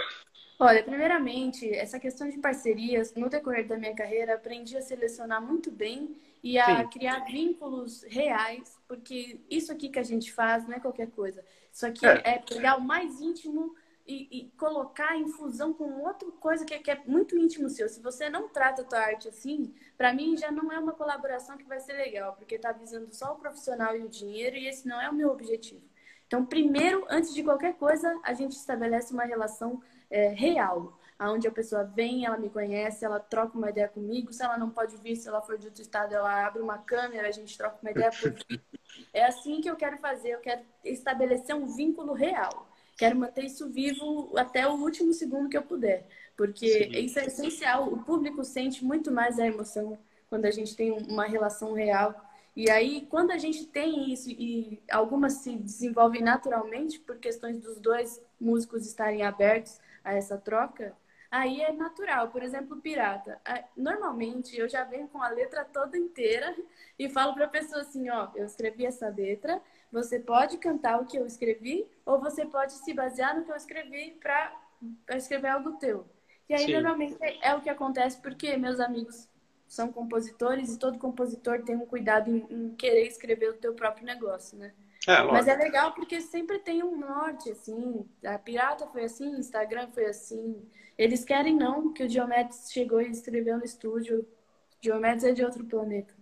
Olha, 0.62 0.84
primeiramente, 0.84 1.74
essa 1.74 1.98
questão 1.98 2.28
de 2.28 2.38
parcerias, 2.38 3.14
no 3.14 3.30
decorrer 3.30 3.66
da 3.66 3.78
minha 3.78 3.96
carreira, 3.96 4.36
aprendi 4.36 4.76
a 4.76 4.82
selecionar 4.82 5.42
muito 5.42 5.72
bem 5.72 6.20
e 6.44 6.60
a 6.60 6.84
Sim. 6.84 6.90
criar 6.90 7.20
vínculos 7.22 8.04
reais, 8.04 8.78
porque 8.86 9.40
isso 9.50 9.72
aqui 9.72 9.88
que 9.88 10.00
a 10.00 10.04
gente 10.04 10.34
faz 10.34 10.68
não 10.68 10.76
é 10.76 10.80
qualquer 10.82 11.10
coisa. 11.12 11.46
Isso 11.72 11.86
aqui 11.86 12.06
é, 12.06 12.22
é 12.26 12.40
pegar 12.40 12.76
o 12.76 12.82
mais 12.82 13.22
íntimo 13.22 13.74
e, 14.06 14.28
e, 14.32 14.50
colocar 14.58 15.16
em 15.16 15.30
fusão 15.30 15.72
com 15.72 16.02
outra 16.02 16.30
coisa 16.32 16.66
que, 16.66 16.78
que, 16.80 16.92
é 16.92 17.02
muito 17.06 17.38
íntimo 17.38 17.70
seu. 17.70 17.88
Se 17.88 18.02
você 18.02 18.30
não 18.30 18.50
trata 18.50 18.82
a 18.82 18.86
tua 18.86 19.00
arte 19.00 19.30
assim, 19.30 19.74
para 19.98 20.12
mim 20.12 20.36
já 20.36 20.52
não 20.52 20.74
é 20.74 20.80
uma 20.80 20.94
colaboração 20.94 21.58
que 21.58 21.64
vai 21.64 21.80
ser 21.80 21.94
legal, 21.94 22.34
porque 22.34 22.56
está 22.56 22.74
visando 22.74 23.14
só 23.14 23.34
o 23.34 23.40
profissional 23.40 23.96
e 23.96 24.04
o 24.04 24.10
dinheiro 24.10 24.58
e 24.58 24.68
esse 24.68 24.86
não 24.86 25.00
é 25.00 25.10
o 25.10 25.14
meu 25.14 25.30
objetivo. 25.30 25.88
Então, 26.28 26.46
primeiro, 26.46 27.06
antes 27.10 27.34
de 27.34 27.44
qualquer 27.44 27.76
coisa, 27.76 28.20
a 28.24 28.34
gente 28.34 28.52
estabelece 28.52 29.14
uma 29.14 29.26
relação 29.26 29.82
é, 30.10 30.30
real, 30.30 30.98
aonde 31.18 31.48
a 31.48 31.52
pessoa 31.52 31.84
vem, 31.84 32.26
ela 32.26 32.38
me 32.38 32.50
conhece, 32.50 33.06
ela 33.06 33.20
troca 33.20 33.58
uma 33.58 33.70
ideia 33.70 33.88
comigo. 33.88 34.32
Se 34.34 34.44
ela 34.44 34.58
não 34.58 34.70
pode 34.70 34.98
vir, 34.98 35.16
se 35.16 35.28
ela 35.28 35.42
for 35.42 35.58
de 35.58 35.68
outro 35.68 35.82
estado, 35.82 36.14
ela 36.14 36.46
abre 36.46 36.62
uma 36.62 36.78
câmera, 36.78 37.28
a 37.28 37.32
gente 37.32 37.58
troca 37.58 37.78
uma 37.82 37.92
ideia 37.92 38.12
por 38.12 38.32
vídeo. 38.32 38.62
É 39.14 39.24
assim 39.24 39.62
que 39.62 39.70
eu 39.70 39.76
quero 39.76 39.98
fazer, 40.00 40.30
eu 40.30 40.40
quero 40.40 40.62
estabelecer 40.84 41.56
um 41.56 41.68
vínculo 41.68 42.12
real 42.12 42.68
quero 43.00 43.16
manter 43.16 43.46
isso 43.46 43.70
vivo 43.70 44.30
até 44.38 44.68
o 44.68 44.74
último 44.74 45.14
segundo 45.14 45.48
que 45.48 45.58
eu 45.58 45.62
puder, 45.62 46.06
porque 46.36 46.68
Sim. 46.68 47.06
isso 47.06 47.18
é 47.18 47.26
essencial. 47.28 47.88
O 47.88 48.04
público 48.04 48.44
sente 48.44 48.84
muito 48.84 49.10
mais 49.10 49.40
a 49.40 49.48
emoção 49.48 49.98
quando 50.30 50.46
a 50.46 50.52
gente 50.52 50.76
tem 50.76 50.92
uma 50.92 51.26
relação 51.26 51.72
real. 51.72 52.14
E 52.54 52.70
aí, 52.70 53.08
quando 53.10 53.32
a 53.32 53.38
gente 53.38 53.66
tem 53.68 54.12
isso 54.12 54.30
e 54.30 54.82
algumas 54.92 55.34
se 55.34 55.56
desenvolvem 55.56 56.22
naturalmente 56.22 57.00
por 57.00 57.18
questões 57.18 57.58
dos 57.60 57.80
dois 57.80 58.22
músicos 58.40 58.86
estarem 58.86 59.24
abertos 59.24 59.80
a 60.10 60.14
essa 60.16 60.38
troca, 60.38 60.96
aí 61.30 61.62
é 61.62 61.72
natural. 61.72 62.30
Por 62.30 62.44
exemplo, 62.44 62.78
Pirata. 62.78 63.40
Normalmente 63.76 64.58
eu 64.58 64.68
já 64.68 64.84
venho 64.84 65.08
com 65.08 65.22
a 65.22 65.30
letra 65.30 65.64
toda 65.64 65.98
inteira 65.98 66.56
e 66.98 67.10
falo 67.10 67.34
para 67.34 67.46
a 67.46 67.50
pessoa 67.50 67.82
assim: 67.82 68.10
ó, 68.10 68.30
eu 68.36 68.46
escrevi 68.46 68.86
essa 68.86 69.08
letra, 69.10 69.62
você 69.92 70.20
pode 70.20 70.58
cantar 70.58 71.00
o 71.02 71.06
que 71.06 71.18
eu 71.18 71.26
escrevi, 71.26 71.88
ou 72.06 72.20
você 72.20 72.46
pode 72.46 72.74
se 72.74 72.94
basear 72.94 73.36
no 73.36 73.46
que 73.46 73.52
eu 73.52 73.56
escrevi 73.56 74.18
para 74.20 74.54
escrever 75.10 75.50
algo 75.50 75.78
teu. 75.78 76.06
E 76.48 76.54
aí, 76.54 76.66
Sim. 76.66 76.74
normalmente, 76.74 77.16
é 77.42 77.54
o 77.54 77.62
que 77.62 77.70
acontece 77.70 78.20
porque 78.20 78.58
meus 78.58 78.80
amigos 78.80 79.30
são 79.68 79.92
compositores 79.92 80.74
e 80.74 80.80
todo 80.80 80.98
compositor 80.98 81.62
tem 81.64 81.76
um 81.76 81.86
cuidado 81.86 82.30
em, 82.32 82.48
em 82.50 82.76
querer 82.76 83.06
escrever 83.06 83.52
o 83.52 83.58
teu 83.58 83.76
próprio 83.76 84.04
negócio, 84.04 84.58
né? 84.58 84.74
É, 85.08 85.24
Mas 85.24 85.48
é 85.48 85.56
legal 85.56 85.94
porque 85.94 86.20
sempre 86.20 86.60
tem 86.60 86.84
um 86.84 86.98
norte, 86.98 87.52
assim. 87.52 88.06
A 88.26 88.38
Pirata 88.38 88.86
foi 88.88 89.06
assim, 89.06 89.38
Instagram 89.38 89.88
foi 89.94 90.06
assim. 90.06 90.62
Eles 90.98 91.24
querem 91.24 91.56
não 91.56 91.94
que 91.94 92.04
o 92.04 92.08
Diomedes 92.08 92.72
chegou 92.72 93.02
e 93.02 93.10
escreveu 93.10 93.58
no 93.58 93.64
estúdio. 93.64 94.28
Diomedes 94.82 95.24
é 95.24 95.32
de 95.32 95.44
outro 95.44 95.64
planeta. 95.66 96.14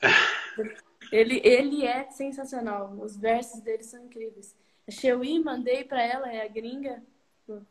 Ele, 1.10 1.40
ele 1.42 1.84
é 1.84 2.08
sensacional. 2.10 2.96
Os 3.00 3.16
versos 3.16 3.60
dele 3.62 3.82
são 3.82 4.04
incríveis. 4.04 4.54
A 4.86 4.92
Chewi, 4.92 5.42
mandei 5.42 5.82
para 5.82 6.00
ela, 6.00 6.32
é 6.32 6.44
a 6.44 6.48
gringa, 6.48 7.02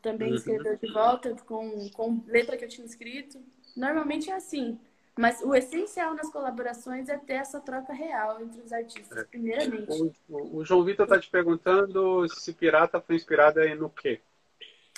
também 0.02 0.28
uhum. 0.28 0.34
escreveu 0.34 0.76
de 0.76 0.92
volta 0.92 1.34
com, 1.46 1.88
com 1.90 2.22
letra 2.26 2.56
que 2.56 2.64
eu 2.64 2.68
tinha 2.68 2.86
escrito. 2.86 3.42
Normalmente 3.76 4.30
é 4.30 4.34
assim. 4.34 4.78
Mas 5.20 5.42
o 5.42 5.54
essencial 5.54 6.14
nas 6.14 6.30
colaborações 6.30 7.10
é 7.10 7.18
ter 7.18 7.34
essa 7.34 7.60
troca 7.60 7.92
real 7.92 8.40
entre 8.40 8.62
os 8.62 8.72
artistas, 8.72 9.26
primeiramente. 9.26 10.14
O, 10.26 10.56
o, 10.56 10.64
João 10.64 10.82
Vitor 10.82 11.04
está 11.04 11.20
te 11.20 11.28
perguntando 11.28 12.26
se 12.26 12.54
Pirata 12.54 13.02
foi 13.02 13.16
inspirada 13.16 13.62
no 13.74 13.90
quê? 13.90 14.22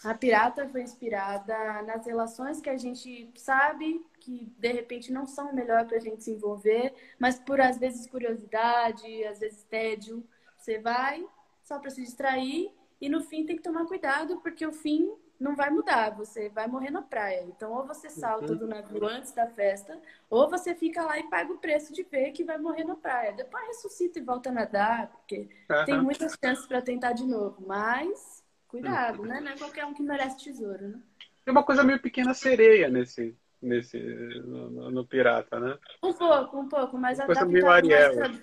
A 0.05 0.15
Pirata 0.15 0.69
foi 0.69 0.83
inspirada 0.83 1.83
nas 1.83 2.07
relações 2.07 2.61
que 2.61 2.71
a 2.71 2.77
gente 2.77 3.33
sabe 3.35 4.01
que 4.21 4.49
de 4.57 4.73
repente 4.73 5.13
não 5.13 5.27
são 5.27 5.51
o 5.51 5.55
melhor 5.57 5.87
para 5.89 5.97
a 5.97 6.01
gente 6.01 6.23
se 6.23 6.31
envolver, 6.31 6.95
mas 7.19 7.41
por 7.41 7.61
às 7.61 7.77
vezes 7.77 8.07
curiosidade, 8.07 9.25
às 9.25 9.41
vezes 9.41 9.65
tédio, 9.65 10.25
você 10.57 10.79
vai 10.79 11.27
só 11.65 11.81
para 11.81 11.91
se 11.91 12.01
distrair 12.01 12.71
e 13.01 13.09
no 13.09 13.23
fim 13.23 13.45
tem 13.45 13.57
que 13.57 13.63
tomar 13.63 13.87
cuidado 13.87 14.41
porque 14.41 14.65
o 14.65 14.73
fim 14.73 15.13
não 15.43 15.57
vai 15.57 15.71
mudar, 15.71 16.11
você 16.11 16.49
vai 16.49 16.67
morrer 16.67 16.91
na 16.91 17.03
praia. 17.03 17.45
Então 17.49 17.73
ou 17.73 17.85
você 17.85 18.09
salta 18.09 18.53
uhum. 18.53 18.59
do 18.59 18.67
navio 18.67 19.05
antes 19.07 19.33
da 19.33 19.47
festa, 19.47 19.99
ou 20.31 20.49
você 20.49 20.75
fica 20.75 21.03
lá 21.03 21.19
e 21.19 21.25
paga 21.25 21.53
o 21.53 21.59
preço 21.59 21.93
de 21.93 22.03
ver 22.03 22.31
que 22.33 22.45
vai 22.45 22.59
morrer 22.59 22.85
na 22.85 22.97
praia. 22.97 23.33
Depois 23.33 23.67
ressuscita 23.67 24.19
e 24.19 24.23
volta 24.23 24.51
a 24.51 24.53
nadar, 24.53 25.09
porque 25.09 25.49
uhum. 25.71 25.85
tem 25.85 26.01
muitas 26.01 26.37
chances 26.43 26.67
para 26.67 26.81
tentar 26.81 27.13
de 27.13 27.27
novo, 27.27 27.63
mas 27.67 28.43
Cuidado, 28.73 29.23
né? 29.25 29.39
Não 29.39 29.53
é 29.53 29.57
qualquer 29.59 29.85
um 29.85 29.93
que 29.93 30.03
merece 30.03 30.45
tesouro, 30.45 30.89
né? 30.89 30.99
Tem 31.45 31.53
uma 31.53 31.63
coisa 31.63 31.85
meio 31.85 32.01
pequena 32.01 32.33
sereia 32.33 32.89
nesse, 32.89 33.37
nesse 33.61 33.99
no, 33.99 34.91
no, 34.91 35.07
pirata, 35.07 35.61
né? 35.61 35.79
Um 36.03 36.15
pouco, 36.15 36.59
um 36.59 36.67
pouco, 36.67 36.97
mas 36.97 37.21
a 37.21 37.27
tá 37.27 37.45
mais 37.45 37.53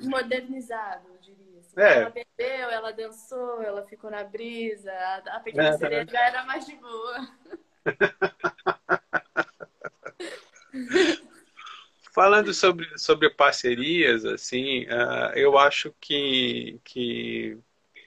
modernizado, 0.06 1.02
eu 1.08 1.18
diria. 1.18 1.18
Assim. 1.18 1.19
É. 1.76 2.02
Ela 2.02 2.10
bebeu, 2.10 2.70
ela 2.70 2.92
dançou, 2.92 3.62
ela 3.62 3.84
ficou 3.84 4.10
na 4.10 4.24
brisa, 4.24 4.92
a, 5.28 5.40
pequena 5.40 5.70
é. 5.70 5.78
sereia 5.78 6.06
já 6.06 6.28
era 6.28 6.44
mais 6.44 6.66
de 6.66 6.76
boa. 6.76 7.28
Falando 12.14 12.54
sobre, 12.54 12.86
sobre 12.98 13.30
parcerias, 13.30 14.26
assim, 14.26 14.84
uh, 14.86 15.32
eu 15.36 15.58
acho 15.58 15.94
que, 16.02 16.80
que 16.84 17.58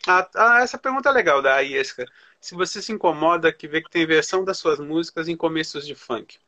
ah, 0.06 0.28
ah, 0.34 0.62
essa 0.62 0.76
pergunta 0.76 1.08
é 1.08 1.12
legal 1.12 1.40
da 1.40 1.60
Iesca. 1.60 2.04
Se 2.40 2.54
você 2.54 2.82
se 2.82 2.92
incomoda 2.92 3.52
que 3.52 3.68
vê 3.68 3.80
que 3.80 3.90
tem 3.90 4.04
versão 4.04 4.44
das 4.44 4.58
suas 4.58 4.80
músicas 4.80 5.28
em 5.28 5.36
começos 5.36 5.86
de 5.86 5.94
funk. 5.94 6.38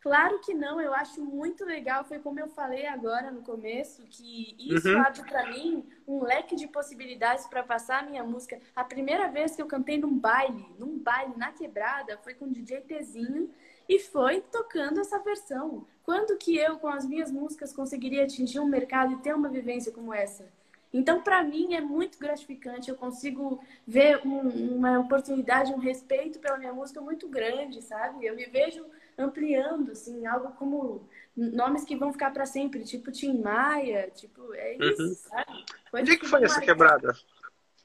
Claro 0.00 0.38
que 0.40 0.54
não, 0.54 0.80
eu 0.80 0.94
acho 0.94 1.20
muito 1.20 1.64
legal. 1.64 2.04
Foi 2.04 2.20
como 2.20 2.38
eu 2.38 2.48
falei 2.48 2.86
agora 2.86 3.30
no 3.30 3.42
começo, 3.42 4.02
que 4.08 4.54
isso 4.58 4.88
uhum. 4.88 5.00
abre 5.00 5.22
para 5.22 5.50
mim 5.50 5.84
um 6.06 6.22
leque 6.22 6.54
de 6.54 6.68
possibilidades 6.68 7.46
para 7.46 7.64
passar 7.64 8.02
a 8.02 8.06
minha 8.06 8.22
música. 8.22 8.60
A 8.76 8.84
primeira 8.84 9.28
vez 9.28 9.56
que 9.56 9.62
eu 9.62 9.66
cantei 9.66 9.98
num 9.98 10.16
baile, 10.16 10.66
num 10.78 10.98
baile 10.98 11.34
na 11.36 11.50
quebrada, 11.50 12.16
foi 12.18 12.34
com 12.34 12.44
o 12.44 12.50
DJ 12.50 12.82
Tezinho 12.82 13.50
e 13.88 13.98
foi 13.98 14.40
tocando 14.40 15.00
essa 15.00 15.18
versão. 15.18 15.84
Quando 16.04 16.36
que 16.36 16.56
eu, 16.56 16.78
com 16.78 16.88
as 16.88 17.04
minhas 17.04 17.32
músicas, 17.32 17.72
conseguiria 17.72 18.22
atingir 18.22 18.60
um 18.60 18.66
mercado 18.66 19.14
e 19.14 19.18
ter 19.18 19.34
uma 19.34 19.48
vivência 19.48 19.90
como 19.90 20.14
essa? 20.14 20.46
Então, 20.92 21.22
para 21.22 21.42
mim, 21.42 21.74
é 21.74 21.80
muito 21.80 22.18
gratificante. 22.18 22.88
Eu 22.88 22.96
consigo 22.96 23.60
ver 23.86 24.24
um, 24.26 24.76
uma 24.76 24.98
oportunidade, 25.00 25.72
um 25.72 25.78
respeito 25.78 26.38
pela 26.38 26.56
minha 26.56 26.72
música 26.72 27.00
muito 27.00 27.28
grande, 27.28 27.82
sabe? 27.82 28.24
Eu 28.24 28.36
me 28.36 28.46
vejo 28.46 28.86
ampliando, 29.18 29.92
assim, 29.92 30.26
algo 30.26 30.52
como 30.52 31.08
nomes 31.36 31.84
que 31.84 31.96
vão 31.96 32.12
ficar 32.12 32.30
para 32.30 32.46
sempre, 32.46 32.84
tipo 32.84 33.12
Tim 33.12 33.40
Maia, 33.40 34.10
tipo, 34.14 34.54
é 34.54 34.76
isso, 34.76 35.02
uhum. 35.02 35.14
sabe? 35.14 35.64
Foi 35.90 36.00
Onde 36.00 36.12
é 36.12 36.16
que 36.16 36.26
foi 36.26 36.44
essa 36.44 36.60
quebrada? 36.60 37.12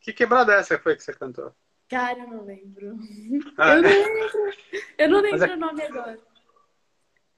Que 0.01 0.13
quebrada 0.13 0.53
é 0.53 0.59
essa 0.59 0.77
foi 0.77 0.95
que 0.95 1.03
você 1.03 1.13
cantou? 1.13 1.53
Cara, 1.89 2.19
eu 2.19 2.27
não 2.27 2.43
lembro. 2.43 2.97
Ah, 3.57 3.75
eu 3.75 3.81
não 3.81 3.89
lembro. 3.89 4.53
Eu 4.97 5.09
não 5.09 5.21
lembro 5.21 5.53
o 5.53 5.57
nome 5.57 5.81
agora. 5.83 6.19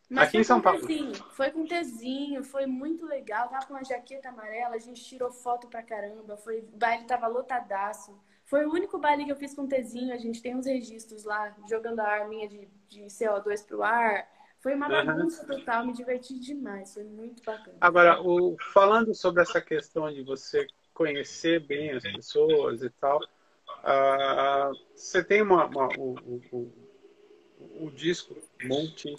Mas 0.10 0.27
Aqui 0.29 0.38
em 0.38 0.43
São 0.43 0.62
Paulo. 0.62 0.86
Tezinho, 0.86 1.13
foi 1.31 1.51
com 1.51 1.65
tezinho, 1.65 2.43
foi 2.43 2.65
muito 2.65 3.05
legal. 3.05 3.49
Tava 3.49 3.65
com 3.65 3.73
uma 3.73 3.84
jaqueta 3.84 4.29
amarela, 4.29 4.75
a 4.75 4.79
gente 4.79 5.03
tirou 5.03 5.31
foto 5.31 5.67
pra 5.67 5.81
caramba. 5.81 6.38
Foi, 6.38 6.60
o 6.60 6.77
baile 6.77 7.05
tava 7.05 7.27
lotadaço. 7.27 8.17
Foi 8.45 8.65
o 8.65 8.71
único 8.71 8.97
baile 8.97 9.25
que 9.25 9.31
eu 9.31 9.36
fiz 9.36 9.53
com 9.53 9.67
tezinho. 9.67 10.13
A 10.13 10.17
gente 10.17 10.41
tem 10.41 10.55
uns 10.55 10.65
registros 10.65 11.23
lá, 11.23 11.55
jogando 11.69 11.99
a 11.99 12.08
arminha 12.08 12.47
de, 12.47 12.67
de 12.88 13.01
CO2 13.05 13.65
pro 13.65 13.84
ar. 13.84 14.27
Foi 14.60 14.73
uma 14.73 14.88
bagunça 14.88 15.41
uhum. 15.41 15.60
total, 15.60 15.86
me 15.86 15.93
diverti 15.93 16.39
demais. 16.39 16.93
Foi 16.93 17.03
muito 17.03 17.43
bacana. 17.43 17.77
Agora, 17.81 18.21
o, 18.21 18.55
falando 18.73 19.13
sobre 19.13 19.41
essa 19.41 19.62
questão 19.62 20.12
de 20.12 20.23
você 20.23 20.65
conhecer 20.93 21.60
bem 21.65 21.91
as 21.91 22.03
pessoas 22.03 22.81
e 22.81 22.89
tal, 22.89 23.19
uh, 23.19 24.73
você 24.95 25.23
tem 25.23 25.41
uma, 25.41 25.65
uma 25.65 25.88
o, 25.97 26.15
o, 26.25 26.41
o, 26.51 27.86
o 27.86 27.91
disco 27.91 28.36
multi 28.63 29.15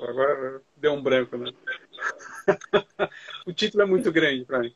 Agora 0.00 0.60
deu 0.76 0.92
um 0.92 1.02
branco, 1.02 1.36
né? 1.36 1.52
o 3.46 3.52
título 3.52 3.82
é 3.82 3.86
muito 3.86 4.10
grande 4.10 4.44
para 4.44 4.58
mim. 4.58 4.74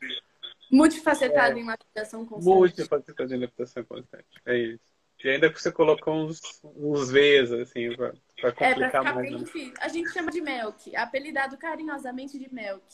Multifacetado 0.70 1.58
é, 1.58 1.60
em 1.60 1.66
lapidação 1.66 2.26
constante. 2.26 2.54
Multifacetado 2.54 3.34
em 3.34 3.40
lapidação 3.40 3.84
constante. 3.84 4.26
É 4.46 4.56
isso. 4.56 4.98
E 5.24 5.28
ainda 5.28 5.50
que 5.50 5.60
você 5.60 5.72
colocou 5.72 6.14
uns, 6.14 6.40
uns 6.62 7.10
Vs, 7.10 7.52
assim, 7.52 7.94
pra, 7.96 8.12
pra 8.40 8.52
complicar 8.52 8.88
é, 8.88 8.90
pra 8.90 9.14
mais. 9.14 9.28
Bem 9.28 9.38
difícil. 9.38 9.74
A 9.80 9.88
gente 9.88 10.10
chama 10.10 10.30
de 10.30 10.40
Melk, 10.40 10.94
apelidado 10.94 11.56
carinhosamente 11.56 12.38
de 12.38 12.52
Melk. 12.52 12.84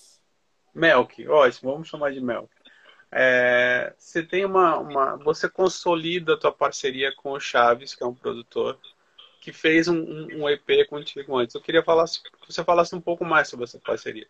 Melk, 0.75 1.29
ótimo, 1.29 1.73
vamos 1.73 1.89
chamar 1.89 2.13
de 2.13 2.21
Melk. 2.21 2.49
É, 3.13 3.95
você 3.97 4.23
tem 4.23 4.45
uma, 4.45 4.79
uma. 4.79 5.17
Você 5.19 5.49
consolida 5.49 6.35
a 6.35 6.39
tua 6.39 6.51
parceria 6.51 7.15
com 7.15 7.33
o 7.33 7.41
Chaves, 7.41 7.95
que 7.95 8.03
é 8.03 8.07
um 8.07 8.15
produtor 8.15 8.79
que 9.41 9.53
fez 9.53 9.87
um, 9.89 10.01
um, 10.01 10.49
EP 10.49 10.89
contigo 10.89 11.37
antes. 11.37 11.55
Eu 11.55 11.61
queria 11.61 11.83
falar, 11.83 12.07
que 12.07 12.53
você 12.53 12.65
falasse 12.65 12.95
um 12.95 13.01
pouco 13.01 13.27
mais 13.27 13.47
sobre 13.47 13.65
essa 13.65 13.79
parceria. 13.79 14.27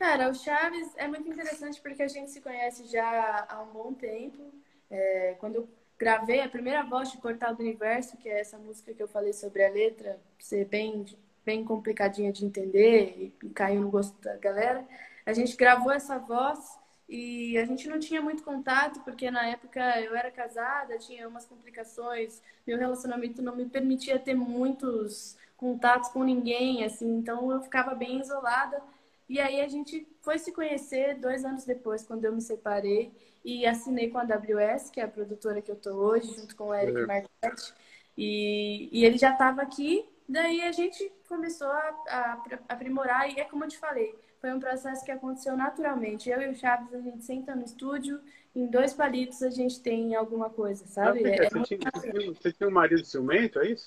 Cara, 0.00 0.30
o 0.30 0.34
Chaves 0.34 0.88
é 0.96 1.06
muito 1.06 1.28
interessante 1.28 1.78
porque 1.82 2.02
a 2.02 2.08
gente 2.08 2.30
se 2.30 2.40
conhece 2.40 2.86
já 2.86 3.46
há 3.46 3.62
um 3.62 3.66
bom 3.70 3.92
tempo. 3.92 4.50
É, 4.90 5.36
quando 5.38 5.56
eu 5.56 5.68
gravei 5.98 6.40
a 6.40 6.48
primeira 6.48 6.82
voz 6.82 7.12
de 7.12 7.18
Portal 7.18 7.54
do 7.54 7.60
Universo, 7.62 8.16
que 8.16 8.26
é 8.26 8.40
essa 8.40 8.56
música 8.56 8.94
que 8.94 9.02
eu 9.02 9.06
falei 9.06 9.34
sobre 9.34 9.62
a 9.62 9.68
letra, 9.70 10.18
ser 10.38 10.64
bem, 10.64 11.04
bem 11.44 11.62
complicadinha 11.66 12.32
de 12.32 12.46
entender 12.46 13.14
e, 13.42 13.46
e 13.46 13.50
caiu 13.50 13.82
no 13.82 13.90
gosto 13.90 14.18
da 14.22 14.38
galera. 14.38 14.88
A 15.26 15.34
gente 15.34 15.54
gravou 15.54 15.92
essa 15.92 16.18
voz 16.18 16.78
e 17.06 17.58
a 17.58 17.66
gente 17.66 17.86
não 17.86 17.98
tinha 17.98 18.22
muito 18.22 18.42
contato, 18.42 19.00
porque 19.00 19.30
na 19.30 19.48
época 19.48 20.00
eu 20.00 20.16
era 20.16 20.30
casada, 20.30 20.96
tinha 20.98 21.28
umas 21.28 21.44
complicações, 21.44 22.40
meu 22.66 22.78
relacionamento 22.78 23.42
não 23.42 23.54
me 23.54 23.66
permitia 23.66 24.18
ter 24.18 24.34
muitos 24.34 25.36
contatos 25.58 26.08
com 26.08 26.24
ninguém, 26.24 26.86
assim, 26.86 27.18
então 27.18 27.52
eu 27.52 27.60
ficava 27.60 27.94
bem 27.94 28.18
isolada. 28.18 28.82
E 29.30 29.38
aí 29.38 29.60
a 29.60 29.68
gente 29.68 30.04
foi 30.22 30.40
se 30.40 30.50
conhecer 30.50 31.14
dois 31.14 31.44
anos 31.44 31.64
depois, 31.64 32.02
quando 32.02 32.24
eu 32.24 32.32
me 32.32 32.40
separei, 32.40 33.12
e 33.44 33.64
assinei 33.64 34.10
com 34.10 34.18
a 34.18 34.22
AWS, 34.22 34.90
que 34.90 35.00
é 35.00 35.04
a 35.04 35.08
produtora 35.08 35.62
que 35.62 35.70
eu 35.70 35.76
tô 35.76 35.90
hoje, 35.90 36.34
junto 36.34 36.56
com 36.56 36.64
o 36.64 36.74
Eric 36.74 36.98
é. 36.98 37.06
Marquette. 37.06 37.72
E, 38.18 38.88
e 38.90 39.04
ele 39.04 39.16
já 39.16 39.30
estava 39.30 39.62
aqui, 39.62 40.04
daí 40.28 40.62
a 40.62 40.72
gente 40.72 41.12
começou 41.28 41.68
a, 41.68 41.94
a, 42.08 42.42
aprimorar, 42.70 43.30
e 43.30 43.38
é 43.38 43.44
como 43.44 43.62
eu 43.62 43.68
te 43.68 43.78
falei, 43.78 44.12
foi 44.40 44.52
um 44.52 44.58
processo 44.58 45.04
que 45.04 45.12
aconteceu 45.12 45.56
naturalmente. 45.56 46.28
Eu 46.28 46.42
e 46.42 46.48
o 46.48 46.54
Chaves, 46.56 46.92
a 46.92 47.00
gente 47.00 47.24
senta 47.24 47.54
no 47.54 47.62
estúdio, 47.62 48.20
em 48.52 48.66
dois 48.66 48.92
palitos 48.92 49.44
a 49.44 49.50
gente 49.50 49.80
tem 49.80 50.12
alguma 50.16 50.50
coisa, 50.50 50.84
sabe? 50.88 51.22
é, 51.22 51.48
você, 51.48 51.76
tinha, 51.76 51.90
você, 52.34 52.52
tinha, 52.52 52.68
um 52.68 52.72
marido 52.72 53.04
ciumento, 53.04 53.60
é 53.60 53.70
isso? 53.70 53.86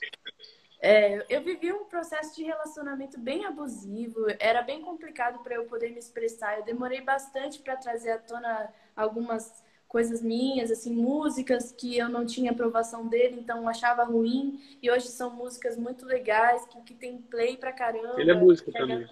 É, 0.86 1.26
eu 1.30 1.42
vivi 1.42 1.72
um 1.72 1.86
processo 1.86 2.36
de 2.36 2.44
relacionamento 2.44 3.18
bem 3.18 3.46
abusivo, 3.46 4.26
era 4.38 4.62
bem 4.62 4.82
complicado 4.82 5.42
para 5.42 5.56
eu 5.56 5.64
poder 5.64 5.90
me 5.92 5.98
expressar. 5.98 6.58
Eu 6.58 6.66
demorei 6.66 7.00
bastante 7.00 7.60
para 7.60 7.78
trazer 7.78 8.12
à 8.12 8.18
tona 8.18 8.70
algumas 8.94 9.64
coisas 9.88 10.22
minhas, 10.22 10.70
assim, 10.70 10.94
músicas 10.94 11.72
que 11.72 11.98
eu 11.98 12.10
não 12.10 12.26
tinha 12.26 12.52
aprovação 12.52 13.08
dele, 13.08 13.40
então 13.40 13.66
achava 13.70 14.04
ruim. 14.04 14.60
E 14.82 14.92
hoje 14.92 15.08
são 15.08 15.30
músicas 15.30 15.78
muito 15.78 16.06
legais, 16.06 16.66
que, 16.66 16.82
que 16.82 16.94
tem 16.94 17.18
play 17.18 17.56
pra 17.56 17.72
caramba. 17.72 18.20
Ele 18.20 18.32
é 18.32 18.34
músico 18.34 18.70
também. 18.74 19.08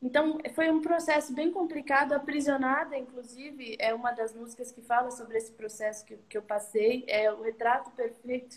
Então, 0.00 0.38
foi 0.54 0.70
um 0.70 0.80
processo 0.80 1.34
bem 1.34 1.50
complicado. 1.50 2.14
Aprisionada, 2.14 2.96
inclusive, 2.96 3.76
é 3.78 3.92
uma 3.92 4.12
das 4.12 4.32
músicas 4.32 4.72
que 4.72 4.80
fala 4.80 5.10
sobre 5.10 5.36
esse 5.36 5.52
processo 5.52 6.02
que, 6.06 6.16
que 6.30 6.38
eu 6.38 6.42
passei. 6.42 7.04
É 7.06 7.30
o 7.30 7.42
Retrato 7.42 7.90
Perfeito. 7.90 8.56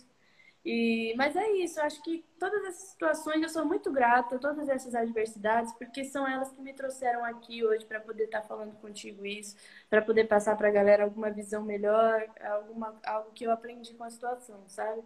E, 0.66 1.14
mas 1.16 1.36
é 1.36 1.50
isso, 1.54 1.80
eu 1.80 1.84
acho 1.86 2.04
que 2.04 2.26
todas 2.38 2.62
essas 2.66 2.90
situações 2.90 3.42
eu 3.42 3.48
sou 3.48 3.66
muito 3.66 3.90
grata, 3.90 4.38
todas 4.38 4.68
essas 4.68 4.94
adversidades, 4.94 5.72
porque 5.74 6.04
são 6.04 6.28
elas 6.28 6.52
que 6.52 6.62
me 6.62 6.74
trouxeram 6.74 7.24
aqui 7.24 7.66
hoje 7.66 7.86
para 7.86 8.02
poder 8.02 8.26
estar 8.26 8.42
tá 8.42 8.48
falando 8.48 8.74
contigo 8.76 9.26
isso, 9.26 9.56
para 9.90 10.02
poder 10.02 10.26
passar 10.26 10.58
para 10.58 10.68
a 10.68 10.72
galera 10.72 11.06
alguma 11.06 11.30
visão 11.30 11.64
melhor, 11.64 12.28
alguma, 12.42 12.94
algo 13.06 13.32
que 13.32 13.46
eu 13.46 13.52
aprendi 13.52 13.94
com 13.94 14.04
a 14.04 14.10
situação, 14.10 14.62
sabe? 14.68 15.02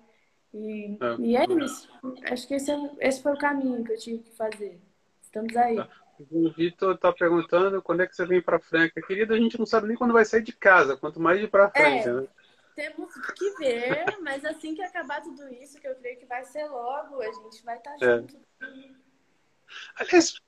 E 0.53 0.97
é, 0.99 1.15
e 1.19 1.35
é 1.35 1.45
isso. 1.63 1.89
Acho 2.23 2.47
que 2.47 2.55
esse, 2.55 2.71
é, 2.71 2.91
esse 2.99 3.21
foi 3.21 3.33
o 3.33 3.37
caminho 3.37 3.83
que 3.83 3.91
eu 3.93 3.97
tive 3.97 4.23
que 4.23 4.35
fazer. 4.35 4.81
Estamos 5.21 5.55
aí. 5.55 5.75
Tá. 5.75 5.89
O 6.29 6.51
Vitor 6.51 6.95
está 6.95 7.11
perguntando 7.11 7.81
quando 7.81 8.01
é 8.01 8.07
que 8.07 8.15
você 8.15 8.25
vem 8.25 8.41
para 8.41 8.59
Franca. 8.59 9.01
Querida, 9.01 9.33
a 9.33 9.37
gente 9.37 9.57
não 9.57 9.65
sabe 9.65 9.87
nem 9.87 9.97
quando 9.97 10.13
vai 10.13 10.25
sair 10.25 10.43
de 10.43 10.51
casa, 10.51 10.97
quanto 10.97 11.19
mais 11.19 11.41
ir 11.41 11.49
para 11.49 11.69
frente, 11.69 12.07
é, 12.07 12.13
né? 12.13 12.27
Temos 12.75 13.13
que 13.37 13.49
ver, 13.57 14.19
mas 14.21 14.43
assim 14.45 14.75
que 14.75 14.81
acabar 14.81 15.21
tudo 15.21 15.47
isso, 15.53 15.79
que 15.79 15.87
eu 15.87 15.95
creio 15.95 16.17
que 16.17 16.25
vai 16.25 16.43
ser 16.45 16.65
logo, 16.65 17.21
a 17.21 17.31
gente 17.31 17.63
vai 17.63 17.77
estar 17.77 17.97
tá 17.97 18.05
é. 18.05 18.17
junto. 18.17 18.37
Aliás, 19.95 20.41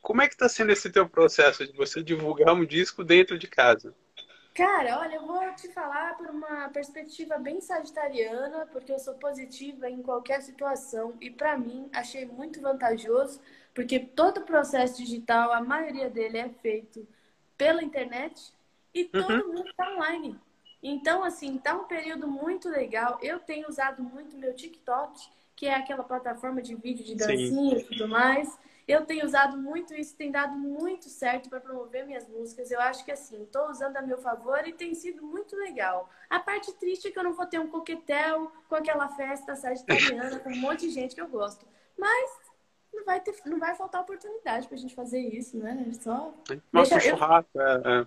como 0.00 0.22
é 0.22 0.28
que 0.28 0.34
está 0.34 0.48
sendo 0.48 0.72
esse 0.72 0.90
teu 0.90 1.08
processo 1.08 1.66
de 1.66 1.76
você 1.76 2.02
divulgar 2.02 2.54
um 2.54 2.64
disco 2.64 3.04
dentro 3.04 3.38
de 3.38 3.46
casa? 3.46 3.94
Cara, 4.54 5.00
olha, 5.00 5.16
eu 5.16 5.26
vou 5.26 5.52
te 5.56 5.72
falar 5.72 6.16
por 6.16 6.28
uma 6.30 6.68
perspectiva 6.68 7.38
bem 7.38 7.60
sagitariana, 7.60 8.66
porque 8.66 8.92
eu 8.92 9.00
sou 9.00 9.14
positiva 9.14 9.90
em 9.90 10.00
qualquer 10.00 10.40
situação 10.42 11.16
e 11.20 11.28
para 11.28 11.58
mim 11.58 11.90
achei 11.92 12.24
muito 12.24 12.60
vantajoso 12.60 13.40
porque 13.74 13.98
todo 13.98 14.38
o 14.38 14.44
processo 14.44 14.98
digital, 14.98 15.52
a 15.52 15.60
maioria 15.60 16.08
dele 16.08 16.38
é 16.38 16.48
feito 16.48 17.06
pela 17.58 17.82
internet 17.82 18.52
e 18.94 19.04
todo 19.04 19.28
uhum. 19.28 19.54
mundo 19.54 19.68
está 19.68 19.92
online. 19.92 20.40
Então, 20.86 21.24
assim, 21.24 21.56
tá 21.56 21.74
um 21.74 21.84
período 21.84 22.28
muito 22.28 22.68
legal. 22.68 23.18
Eu 23.22 23.38
tenho 23.38 23.66
usado 23.66 24.02
muito 24.02 24.36
meu 24.36 24.54
TikTok, 24.54 25.18
que 25.56 25.64
é 25.64 25.74
aquela 25.74 26.04
plataforma 26.04 26.60
de 26.60 26.74
vídeo 26.74 27.02
de 27.02 27.14
dancinha 27.14 27.78
Sim. 27.78 27.82
e 27.82 27.84
tudo 27.84 28.06
mais. 28.06 28.58
Eu 28.86 29.06
tenho 29.06 29.24
usado 29.24 29.56
muito 29.56 29.94
isso, 29.94 30.14
tem 30.14 30.30
dado 30.30 30.54
muito 30.54 31.08
certo 31.08 31.48
para 31.48 31.58
promover 31.58 32.04
minhas 32.04 32.28
músicas. 32.28 32.70
Eu 32.70 32.78
acho 32.82 33.02
que 33.02 33.10
assim, 33.10 33.44
estou 33.44 33.70
usando 33.70 33.96
a 33.96 34.02
meu 34.02 34.18
favor 34.18 34.68
e 34.68 34.74
tem 34.74 34.94
sido 34.94 35.22
muito 35.22 35.56
legal. 35.56 36.10
A 36.28 36.38
parte 36.38 36.70
triste 36.74 37.08
é 37.08 37.10
que 37.10 37.18
eu 37.18 37.24
não 37.24 37.32
vou 37.32 37.46
ter 37.46 37.58
um 37.58 37.68
coquetel 37.68 38.52
com 38.68 38.74
aquela 38.74 39.08
festa 39.08 39.56
sagitariana 39.56 40.38
com 40.40 40.50
um 40.50 40.60
monte 40.60 40.80
de 40.80 40.90
gente 40.90 41.14
que 41.14 41.20
eu 41.20 41.28
gosto. 41.28 41.66
Mas 41.96 42.30
não 42.92 43.06
vai, 43.06 43.20
ter, 43.20 43.34
não 43.46 43.58
vai 43.58 43.74
faltar 43.74 44.02
oportunidade 44.02 44.68
pra 44.68 44.76
gente 44.76 44.94
fazer 44.94 45.18
isso, 45.18 45.56
né? 45.56 45.90
Só. 46.00 46.34
Nossa, 46.70 46.96
deixa, 46.96 47.10
churrasco, 47.10 47.50
eu... 47.54 47.62
é, 47.62 48.00
é. 48.00 48.06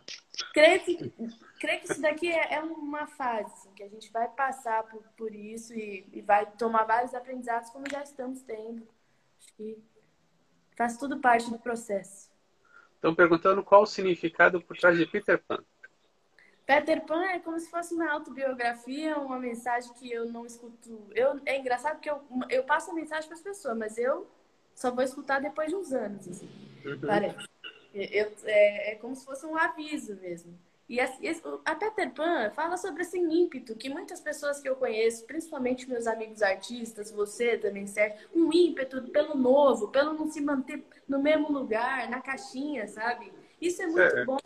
Creio, 0.53 0.79
que, 0.83 1.13
creio 1.60 1.82
que 1.82 1.91
isso 1.91 2.02
daqui 2.02 2.32
é, 2.32 2.56
é 2.56 2.62
uma 2.62 3.08
fase, 3.08 3.54
assim, 3.54 3.74
que 3.74 3.84
a 3.84 3.88
gente 3.88 4.12
vai 4.12 4.28
passar 4.30 4.84
por, 4.84 5.04
por 5.15 5.34
isso 5.34 5.74
e, 5.74 6.08
e 6.12 6.22
vai 6.22 6.46
tomar 6.52 6.84
vários 6.84 7.13
aprendizados, 7.13 7.70
como 7.70 7.89
já 7.89 8.02
estamos 8.04 8.41
tendo. 8.41 8.88
Acho 9.39 9.54
que 9.56 9.84
faz 10.76 10.98
tudo 10.98 11.20
parte 11.20 11.50
do 11.50 11.60
processo. 11.60 12.30
Estão 12.96 13.13
perguntando 13.13 13.63
qual 13.63 13.84
o 13.84 13.86
significado 13.86 14.62
por 14.62 14.78
trás 14.78 14.98
de 14.98 15.06
Peter 15.06 15.41
Pan. 15.43 15.63
Peter 16.65 17.06
Pan 17.06 17.24
é 17.24 17.39
como 17.39 17.58
se 17.60 17.70
fosse 17.70 17.93
uma 17.93 18.12
autobiografia, 18.12 19.17
uma 19.17 19.39
mensagem 19.39 19.93
que 19.93 20.12
eu 20.12 20.26
não 20.26 20.46
escuto. 20.46 21.08
Eu, 21.15 21.39
é 21.46 21.58
engraçado 21.58 21.93
porque 21.93 22.10
eu, 22.10 22.22
eu 22.50 22.63
passo 22.63 22.91
a 22.91 22.93
mensagem 22.93 23.28
para 23.28 23.38
as 23.38 23.43
pessoas, 23.43 23.78
mas 23.78 23.98
eu 23.98 24.28
só 24.76 24.91
vou 24.91 25.04
escutar 25.04 25.39
depois 25.39 25.70
de 25.70 25.76
uns 25.76 25.93
anos, 25.93 26.28
assim, 26.28 26.50
uhum. 26.86 27.00
parece. 27.00 27.48
Eu, 27.93 28.32
é, 28.43 28.91
é, 28.91 28.96
como 28.96 29.15
se 29.15 29.26
fosse 29.26 29.46
um 29.46 29.58
aviso 29.58 30.15
mesmo. 30.17 30.60
E 30.89 31.02
a, 31.02 31.76
Peter 31.76 32.13
Pan 32.13 32.50
fala 32.52 32.78
sobre 32.78 33.02
esse 33.02 33.19
ímpeto 33.19 33.76
que 33.76 33.89
muitas 33.89 34.21
pessoas 34.21 34.62
que 34.62 34.69
eu 34.69 34.76
conheço, 34.78 35.26
principalmente 35.26 35.89
meus 35.89 36.08
amigos 36.08 36.41
artistas, 36.41 37.12
você 37.12 37.58
também, 37.58 37.86
certo? 37.86 38.30
Um 38.34 38.52
ímpeto 38.54 39.02
pelo 39.10 39.36
novo, 39.36 39.89
pelo 39.89 40.13
não 40.13 40.30
se 40.32 40.39
manter 40.39 40.86
no 41.06 41.21
mesmo 41.21 41.52
lugar, 41.52 42.10
na 42.10 42.21
caixinha, 42.21 42.88
sabe? 42.88 43.34
Isso 43.60 43.82
é 43.82 43.88
muito 43.88 44.15
é. 44.15 44.23
bom. 44.23 44.38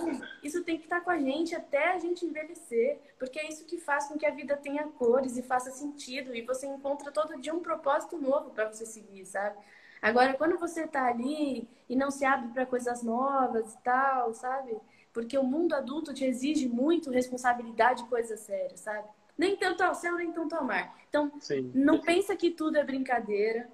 Isso 0.42 0.64
tem 0.64 0.78
que 0.78 0.86
estar 0.86 1.02
com 1.02 1.12
a 1.12 1.20
gente 1.20 1.54
até 1.54 1.92
a 1.92 2.00
gente 2.00 2.26
envelhecer, 2.26 3.00
porque 3.20 3.40
é 3.40 3.48
isso 3.48 3.66
que 3.66 3.78
faz 3.78 4.08
com 4.08 4.18
que 4.18 4.26
a 4.26 4.32
vida 4.32 4.58
tenha 4.58 4.88
cores 4.88 5.38
e 5.38 5.44
faça 5.44 5.70
sentido 5.70 6.34
e 6.34 6.42
você 6.42 6.66
encontra 6.66 7.12
todo 7.12 7.40
dia 7.40 7.54
um 7.54 7.60
propósito 7.60 8.18
novo 8.18 8.50
para 8.50 8.72
você 8.72 8.86
seguir, 8.86 9.26
sabe? 9.26 9.58
Agora, 10.02 10.34
quando 10.34 10.58
você 10.58 10.88
tá 10.88 11.06
ali 11.06 11.70
e 11.88 11.96
não 11.96 12.10
se 12.10 12.26
abre 12.26 12.52
para 12.52 12.66
coisas 12.66 13.04
novas 13.04 13.76
e 13.76 13.78
tal, 13.84 14.34
sabe? 14.34 14.76
Porque 15.14 15.38
o 15.38 15.44
mundo 15.44 15.74
adulto 15.74 16.14
te 16.14 16.24
exige 16.24 16.68
muito 16.68 17.10
responsabilidade 17.10 18.04
e 18.04 18.08
coisas 18.08 18.40
sérias, 18.40 18.80
sabe? 18.80 19.08
Nem 19.38 19.56
tanto 19.56 19.82
ao 19.84 19.96
céu, 19.96 20.16
nem 20.16 20.32
tanto 20.32 20.56
ao 20.56 20.64
mar. 20.64 20.96
Então, 21.10 21.32
Sim. 21.40 21.72
não 21.74 22.00
pensa 22.00 22.36
que 22.36 22.52
tudo 22.52 22.78
é 22.78 22.84
brincadeira, 22.84 23.70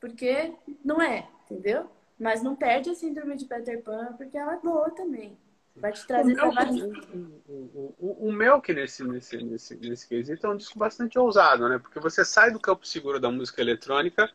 porque 0.00 0.52
não 0.84 1.00
é, 1.00 1.28
entendeu? 1.44 1.90
Mas 2.18 2.42
não 2.42 2.56
perde 2.56 2.90
a 2.90 2.94
síndrome 2.94 3.36
de 3.36 3.44
Peter 3.44 3.82
Pan, 3.82 4.14
porque 4.16 4.36
ela 4.36 4.54
é 4.54 4.58
boa 4.58 4.90
também. 4.90 5.38
Vai 5.76 5.92
te 5.92 6.06
trazer 6.06 6.32
o 6.32 6.36
trabalho. 6.36 6.92
O, 7.12 7.52
o, 7.52 7.94
o, 7.98 8.28
o 8.28 8.32
Melk 8.32 8.72
nesse, 8.72 9.04
nesse, 9.04 9.36
nesse, 9.36 9.76
nesse 9.76 10.08
quesito 10.08 10.46
é 10.46 10.50
um 10.50 10.56
disco 10.56 10.78
bastante 10.78 11.18
ousado, 11.18 11.68
né? 11.68 11.78
Porque 11.78 12.00
você 12.00 12.24
sai 12.24 12.50
do 12.50 12.58
campo 12.58 12.86
seguro 12.86 13.20
da 13.20 13.30
música 13.30 13.60
eletrônica 13.60 14.30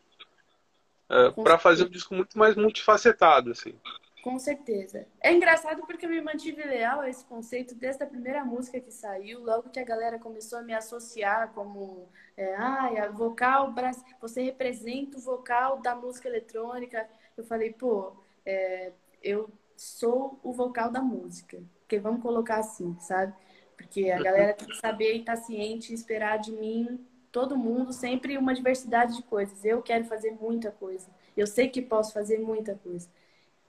uh, 1.10 1.42
para 1.42 1.58
fazer 1.58 1.84
um 1.84 1.90
disco 1.90 2.14
muito 2.14 2.38
mais 2.38 2.54
multifacetado, 2.54 3.50
assim. 3.50 3.74
Com 4.22 4.38
certeza. 4.38 5.04
É 5.20 5.32
engraçado 5.32 5.82
porque 5.84 6.06
eu 6.06 6.10
me 6.10 6.20
mantive 6.20 6.62
leal 6.62 7.00
a 7.00 7.10
esse 7.10 7.24
conceito 7.24 7.74
desde 7.74 8.04
a 8.04 8.06
primeira 8.06 8.44
música 8.44 8.80
que 8.80 8.92
saiu, 8.92 9.42
logo 9.42 9.68
que 9.68 9.80
a 9.80 9.84
galera 9.84 10.16
começou 10.16 10.60
a 10.60 10.62
me 10.62 10.72
associar 10.72 11.52
como, 11.52 12.08
é, 12.36 12.54
ah, 12.54 13.10
vocal, 13.12 13.74
você 14.20 14.40
representa 14.40 15.18
o 15.18 15.20
vocal 15.20 15.80
da 15.82 15.96
música 15.96 16.28
eletrônica. 16.28 17.04
Eu 17.36 17.42
falei, 17.42 17.72
pô, 17.72 18.12
é, 18.46 18.92
eu 19.20 19.50
sou 19.76 20.38
o 20.44 20.52
vocal 20.52 20.88
da 20.88 21.02
música, 21.02 21.60
porque 21.80 21.98
vamos 21.98 22.22
colocar 22.22 22.58
assim, 22.58 22.96
sabe? 23.00 23.34
Porque 23.76 24.08
a 24.08 24.22
galera 24.22 24.54
tem 24.54 24.68
que 24.68 24.76
saber 24.76 25.14
e 25.16 25.18
estar 25.18 25.34
tá 25.34 25.42
ciente 25.42 25.92
esperar 25.92 26.38
de 26.38 26.52
mim 26.52 27.04
todo 27.32 27.56
mundo 27.56 27.92
sempre 27.92 28.38
uma 28.38 28.54
diversidade 28.54 29.16
de 29.16 29.22
coisas. 29.24 29.64
Eu 29.64 29.82
quero 29.82 30.04
fazer 30.04 30.30
muita 30.30 30.70
coisa. 30.70 31.08
Eu 31.36 31.46
sei 31.46 31.68
que 31.68 31.82
posso 31.82 32.12
fazer 32.12 32.38
muita 32.38 32.76
coisa. 32.76 33.08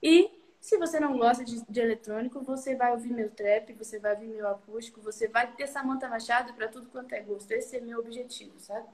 E 0.02 0.43
se 0.64 0.78
você 0.78 0.98
não 0.98 1.18
gosta 1.18 1.44
de, 1.44 1.62
de 1.70 1.82
eletrônico, 1.82 2.42
você 2.42 2.74
vai 2.74 2.94
ouvir 2.94 3.12
meu 3.12 3.30
trap, 3.30 3.74
você 3.74 4.00
vai 4.00 4.14
ouvir 4.14 4.28
meu 4.28 4.48
acústico, 4.48 5.02
você 5.02 5.28
vai 5.28 5.52
ter 5.52 5.68
Samanta 5.68 6.08
Machado 6.08 6.54
para 6.54 6.70
tudo 6.70 6.88
quanto 6.88 7.14
é 7.14 7.20
gosto. 7.20 7.52
Esse 7.52 7.76
é 7.76 7.82
meu 7.82 8.00
objetivo, 8.00 8.54
sabe? 8.60 8.88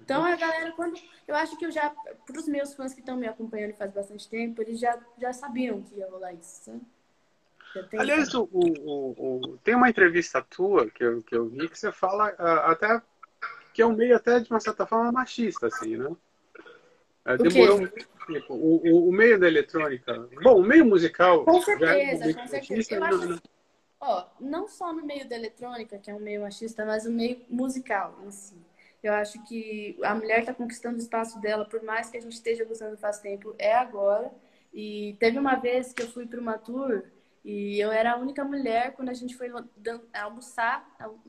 Então 0.00 0.24
a 0.24 0.34
galera, 0.34 0.72
quando. 0.72 0.98
Eu 1.28 1.36
acho 1.36 1.54
que 1.58 1.66
eu 1.66 1.70
já. 1.70 1.90
Para 1.90 2.38
os 2.38 2.48
meus 2.48 2.72
fãs 2.72 2.94
que 2.94 3.00
estão 3.00 3.14
me 3.14 3.28
acompanhando 3.28 3.74
faz 3.74 3.92
bastante 3.92 4.26
tempo, 4.26 4.62
eles 4.62 4.80
já, 4.80 4.98
já 5.18 5.34
sabiam 5.34 5.82
que 5.82 5.96
ia 5.96 6.08
rolar 6.08 6.32
isso, 6.32 6.64
sabe? 6.64 6.80
Aliás, 7.98 8.32
o, 8.32 8.48
o, 8.50 9.42
o, 9.42 9.58
tem 9.58 9.74
uma 9.74 9.90
entrevista 9.90 10.40
tua 10.40 10.88
que 10.88 11.04
eu, 11.04 11.22
que 11.22 11.36
eu 11.36 11.46
vi 11.46 11.68
que 11.68 11.78
você 11.78 11.92
fala 11.92 12.30
uh, 12.30 12.70
até 12.70 13.02
que 13.74 13.82
é 13.82 13.86
um 13.86 13.94
meio 13.94 14.16
até 14.16 14.40
de 14.40 14.50
uma 14.50 14.60
certa 14.60 14.86
forma 14.86 15.12
machista, 15.12 15.66
assim, 15.66 15.98
né? 15.98 16.08
Uh, 16.08 17.36
demorou 17.36 17.80
muito 17.80 18.15
tempo. 18.26 18.54
O, 18.54 19.08
o, 19.08 19.12
meio 19.12 19.38
da 19.38 19.46
eletrônica. 19.46 20.28
Bom, 20.42 20.60
o 20.60 20.62
meio 20.62 20.84
musical. 20.84 21.44
Com 21.44 21.62
certeza, 21.62 22.30
é 22.30 22.34
com 22.34 22.46
certeza. 22.46 22.94
Eu 22.94 23.04
acho 23.04 23.22
assim, 23.24 23.40
ó, 24.00 24.26
não 24.40 24.68
só 24.68 24.92
no 24.92 25.04
meio 25.04 25.28
da 25.28 25.36
eletrônica, 25.36 25.98
que 25.98 26.10
é 26.10 26.14
um 26.14 26.20
meio 26.20 26.42
machista, 26.42 26.84
mas 26.84 27.06
o 27.06 27.10
meio 27.10 27.40
musical 27.48 28.18
em 28.26 28.30
si. 28.30 28.56
Eu 29.02 29.12
acho 29.12 29.42
que 29.44 29.96
a 30.02 30.14
mulher 30.14 30.40
está 30.40 30.52
conquistando 30.52 30.96
o 30.96 31.00
espaço 31.00 31.40
dela, 31.40 31.64
por 31.64 31.82
mais 31.82 32.10
que 32.10 32.16
a 32.16 32.20
gente 32.20 32.32
esteja 32.32 32.64
gostando 32.64 32.96
faz 32.96 33.20
tempo, 33.20 33.54
é 33.58 33.72
agora. 33.72 34.32
E 34.74 35.16
teve 35.20 35.38
uma 35.38 35.54
vez 35.56 35.92
que 35.92 36.02
eu 36.02 36.08
fui 36.08 36.26
para 36.26 36.40
uma 36.40 36.58
tour 36.58 37.04
e 37.44 37.78
eu 37.78 37.92
era 37.92 38.12
a 38.12 38.16
única 38.16 38.44
mulher 38.44 38.92
quando 38.94 39.08
a 39.08 39.14
gente 39.14 39.36
foi 39.36 39.48
almoçar, 40.12 40.84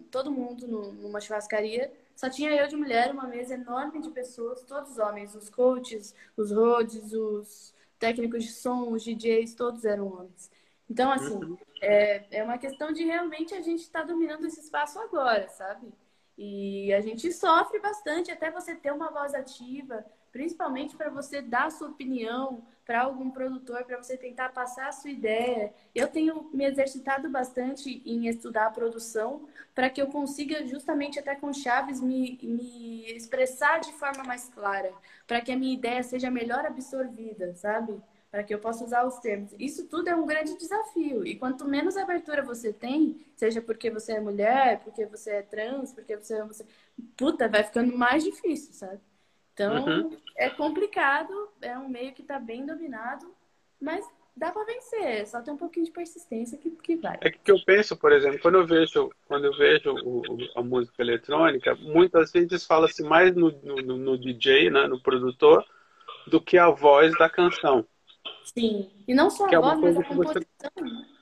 todo 0.09 0.31
mundo 0.31 0.67
numa 0.67 1.21
churrascaria. 1.21 1.93
Só 2.17 2.31
tinha 2.31 2.51
eu 2.51 2.67
de 2.67 2.75
mulher, 2.75 3.11
uma 3.11 3.27
mesa 3.27 3.53
enorme 3.53 4.01
de 4.01 4.09
pessoas, 4.09 4.63
todos 4.63 4.97
homens, 4.97 5.35
os 5.35 5.51
coaches, 5.51 6.15
os 6.35 6.51
roads, 6.51 7.13
os 7.13 7.75
técnicos 7.99 8.43
de 8.43 8.51
som, 8.51 8.89
os 8.89 9.03
DJs, 9.03 9.53
todos 9.53 9.85
eram 9.85 10.07
homens. 10.07 10.49
Então, 10.89 11.11
assim, 11.11 11.39
é, 11.79 12.39
é 12.39 12.43
uma 12.43 12.57
questão 12.57 12.91
de 12.91 13.03
realmente 13.03 13.53
a 13.53 13.61
gente 13.61 13.81
estar 13.81 14.01
tá 14.01 14.07
dominando 14.07 14.47
esse 14.47 14.59
espaço 14.59 14.99
agora, 14.99 15.47
sabe? 15.49 15.93
E 16.35 16.91
a 16.91 17.01
gente 17.01 17.31
sofre 17.31 17.79
bastante 17.79 18.31
até 18.31 18.49
você 18.49 18.73
ter 18.73 18.91
uma 18.91 19.11
voz 19.11 19.35
ativa, 19.35 20.03
principalmente 20.31 20.95
para 20.95 21.11
você 21.11 21.39
dar 21.39 21.65
a 21.65 21.69
sua 21.69 21.89
opinião 21.89 22.65
para 22.87 23.01
algum 23.01 23.29
produtor, 23.29 23.83
para 23.83 24.01
você 24.01 24.15
tentar 24.15 24.49
passar 24.49 24.87
a 24.87 24.91
sua 24.93 25.11
ideia. 25.11 25.73
Eu 25.93 26.07
tenho 26.07 26.49
me 26.53 26.63
exercitado 26.63 27.29
bastante 27.29 28.01
em 28.05 28.27
estudar 28.27 28.67
a 28.67 28.71
produção 28.71 29.45
para 29.75 29.89
que 29.89 30.01
eu 30.01 30.07
consiga, 30.07 30.65
justamente 30.65 31.19
até 31.19 31.35
com 31.35 31.51
chaves, 31.53 31.99
me, 31.99 32.39
me 32.41 33.11
expressar 33.11 33.81
de 33.81 33.91
forma 33.91 34.23
mais 34.23 34.47
clara, 34.47 34.93
para 35.27 35.41
que 35.41 35.51
a 35.51 35.57
minha 35.57 35.73
ideia 35.73 36.01
seja 36.01 36.31
melhor 36.31 36.65
absorvida, 36.65 37.53
sabe? 37.55 38.01
para 38.29 38.43
que 38.43 38.53
eu 38.53 38.59
possa 38.59 38.83
usar 38.83 39.05
os 39.05 39.19
termos. 39.19 39.53
Isso 39.57 39.87
tudo 39.87 40.09
é 40.09 40.15
um 40.15 40.25
grande 40.25 40.57
desafio. 40.57 41.25
E 41.25 41.37
quanto 41.37 41.65
menos 41.65 41.95
abertura 41.95 42.43
você 42.43 42.73
tem, 42.73 43.25
seja 43.35 43.61
porque 43.61 43.89
você 43.89 44.13
é 44.13 44.19
mulher, 44.19 44.81
porque 44.83 45.05
você 45.05 45.31
é 45.31 45.41
trans, 45.41 45.93
porque 45.93 46.15
você 46.15 46.35
é 46.35 46.45
puta, 47.15 47.47
vai 47.47 47.63
ficando 47.63 47.97
mais 47.97 48.23
difícil, 48.23 48.73
sabe? 48.73 48.99
Então, 49.57 49.83
uhum. 49.87 50.17
é 50.35 50.51
complicado, 50.51 51.33
é 51.63 51.75
um 51.79 51.89
meio 51.89 52.13
que 52.13 52.21
está 52.21 52.37
bem 52.37 52.63
dominado, 52.63 53.25
mas 53.81 54.07
dá 54.35 54.51
para 54.51 54.65
vencer, 54.65 55.25
só 55.25 55.41
tem 55.41 55.51
um 55.51 55.57
pouquinho 55.57 55.87
de 55.87 55.91
persistência 55.91 56.59
que, 56.59 56.69
que 56.69 56.95
vai. 56.95 57.17
É 57.21 57.31
que 57.31 57.51
eu 57.51 57.57
penso, 57.65 57.97
por 57.97 58.11
exemplo, 58.11 58.39
quando 58.39 58.59
eu 58.59 58.67
vejo, 58.67 59.11
quando 59.25 59.45
eu 59.45 59.57
vejo 59.57 59.95
o, 60.05 60.21
a 60.55 60.61
música 60.61 61.01
eletrônica, 61.01 61.73
muitas 61.73 62.31
vezes 62.31 62.67
fala-se 62.67 63.01
mais 63.01 63.35
no, 63.35 63.49
no, 63.63 63.97
no 63.97 64.15
DJ, 64.15 64.69
né, 64.69 64.85
no 64.85 65.01
produtor, 65.01 65.65
do 66.27 66.39
que 66.39 66.59
a 66.59 66.69
voz 66.69 67.17
da 67.17 67.27
canção. 67.27 67.83
Sim. 68.43 68.91
E 69.07 69.15
não 69.15 69.31
só 69.31 69.47
que 69.47 69.55
a 69.55 69.57
é 69.57 69.61
voz, 69.61 69.79
mas 69.79 69.97
a 69.97 70.03
composição. 70.03 70.43
Você, 70.61 71.17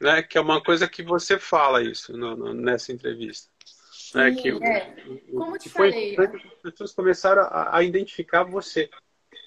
né? 0.00 0.22
Que 0.22 0.38
é 0.38 0.40
uma 0.40 0.62
coisa 0.62 0.88
que 0.88 1.02
você 1.02 1.38
fala 1.38 1.82
isso 1.82 2.16
no, 2.16 2.34
no, 2.34 2.54
nessa 2.54 2.90
entrevista. 2.90 3.50
Né? 4.14 4.30
Sim, 4.30 4.36
que, 4.36 4.48
é. 4.64 4.94
Como 5.32 5.56
eu 5.56 5.58
te 5.58 5.68
falei. 5.68 6.16
As 6.16 6.62
pessoas 6.62 6.92
começaram 6.92 7.42
a, 7.42 7.76
a 7.76 7.82
identificar 7.82 8.44
você. 8.44 8.88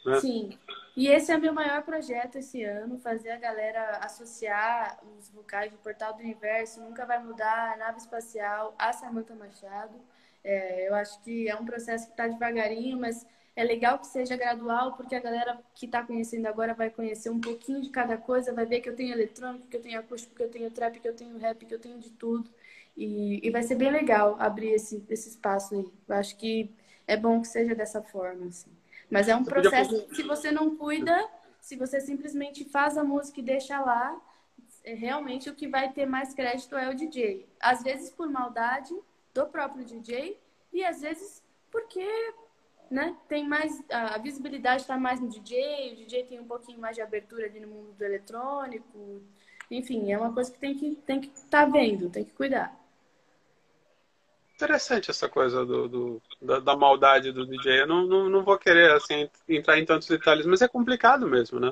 Né? 0.06 0.20
Sim. 0.20 0.58
E 0.96 1.08
esse 1.08 1.32
é 1.32 1.38
meu 1.38 1.54
maior 1.54 1.84
projeto 1.84 2.38
esse 2.38 2.64
ano, 2.64 2.98
fazer 2.98 3.30
a 3.30 3.38
galera 3.38 3.98
associar 3.98 5.00
os 5.20 5.30
vocais 5.30 5.72
do 5.72 5.78
Portal 5.78 6.14
do 6.14 6.24
Universo, 6.24 6.82
Nunca 6.82 7.06
Vai 7.06 7.24
Mudar, 7.24 7.74
a 7.74 7.78
Nave 7.78 8.00
Espacial, 8.00 8.74
a 8.80 8.92
Samantha 8.92 9.36
Machado. 9.36 9.94
É, 10.44 10.90
eu 10.90 10.96
acho 10.96 11.22
que 11.22 11.48
é 11.48 11.56
um 11.56 11.66
processo 11.66 12.06
que 12.06 12.14
está 12.14 12.28
devagarinho, 12.28 12.98
mas 12.98 13.28
é 13.56 13.64
legal 13.64 14.00
que 14.00 14.08
seja 14.08 14.36
gradual, 14.36 14.94
porque 14.94 15.14
a 15.14 15.20
galera 15.20 15.60
que 15.76 15.86
está 15.86 16.02
conhecendo 16.02 16.48
agora 16.48 16.74
vai 16.74 16.90
conhecer 16.90 17.30
um 17.30 17.40
pouquinho 17.40 17.80
de 17.80 17.90
cada 17.90 18.18
coisa, 18.18 18.54
vai 18.54 18.66
ver 18.66 18.82
que 18.82 18.90
eu 18.90 18.96
tenho 18.96 19.14
eletrônico, 19.14 19.68
que 19.68 19.78
eu 19.78 19.82
tenho 19.82 20.00
acústico, 20.00 20.36
que 20.36 20.44
eu 20.44 20.50
tenho 20.50 20.72
trap, 20.72 21.00
que 21.00 21.08
eu 21.08 21.16
tenho 21.16 21.38
rap, 21.38 21.64
que 21.64 21.74
eu 21.76 21.80
tenho 21.80 22.00
de 22.00 22.10
tudo. 22.10 22.50
E, 22.98 23.48
e 23.48 23.52
vai 23.52 23.62
ser 23.62 23.76
bem 23.76 23.92
legal 23.92 24.36
abrir 24.40 24.72
esse, 24.72 25.06
esse 25.08 25.30
espaço 25.30 25.76
aí. 25.76 25.86
Eu 26.08 26.16
acho 26.16 26.36
que 26.36 26.74
é 27.06 27.16
bom 27.16 27.40
que 27.40 27.48
seja 27.48 27.76
dessa 27.76 28.02
forma, 28.02 28.48
assim. 28.48 28.72
Mas 29.10 29.30
é 29.30 29.36
um 29.36 29.44
processo 29.44 30.08
que, 30.08 30.16
se 30.16 30.24
você 30.24 30.52
não 30.52 30.76
cuida, 30.76 31.30
se 31.62 31.76
você 31.76 32.02
simplesmente 32.02 32.66
faz 32.66 32.98
a 32.98 33.04
música 33.04 33.40
e 33.40 33.44
deixa 33.44 33.80
lá, 33.80 34.20
é 34.84 34.94
realmente 34.94 35.50
o 35.50 35.56
que 35.56 35.68
vai 35.68 35.92
ter 35.92 36.06
mais 36.06 36.34
crédito 36.34 36.76
é 36.76 36.90
o 36.90 36.96
DJ. 36.96 37.48
Às 37.60 37.84
vezes 37.84 38.10
por 38.10 38.30
maldade 38.30 38.94
do 39.34 39.46
próprio 39.46 39.86
DJ 39.86 40.40
e 40.74 40.84
às 40.84 41.02
vezes 41.02 41.44
porque 41.70 42.06
né? 42.90 43.16
Tem 43.28 43.46
mais 43.46 43.84
a 43.90 44.18
visibilidade 44.18 44.84
está 44.84 44.98
mais 44.98 45.20
no 45.20 45.28
DJ, 45.28 45.92
o 45.92 45.96
DJ 45.98 46.24
tem 46.24 46.40
um 46.40 46.48
pouquinho 46.48 46.80
mais 46.80 46.96
de 46.96 47.02
abertura 47.02 47.46
ali 47.46 47.60
no 47.60 47.68
mundo 47.68 47.92
do 47.92 48.04
eletrônico. 48.04 49.22
Enfim, 49.70 50.12
é 50.12 50.18
uma 50.18 50.34
coisa 50.34 50.52
que 50.52 50.58
tem 50.58 50.74
que 50.74 50.96
tem 50.96 51.20
que 51.20 51.28
estar 51.28 51.66
tá 51.66 51.72
vendo, 51.72 52.10
tem 52.10 52.24
que 52.24 52.32
cuidar. 52.32 52.74
Interessante 54.58 55.12
essa 55.12 55.30
coisa 55.30 55.64
do, 55.64 55.88
do 55.88 56.22
da, 56.42 56.60
da, 56.60 56.76
maldade 56.76 57.32
do 57.32 57.46
DJ. 57.46 57.82
Eu 57.82 57.88
não, 57.88 58.08
não, 58.08 58.28
não 58.28 58.44
vou 58.44 58.58
querer 58.58 58.92
assim 58.92 59.30
entrar 59.48 59.78
em 59.78 59.86
tantos 59.86 60.08
detalhes, 60.08 60.48
mas 60.48 60.64
é 60.64 60.68
complicado 60.68 61.28
mesmo, 61.28 61.60
né? 61.60 61.72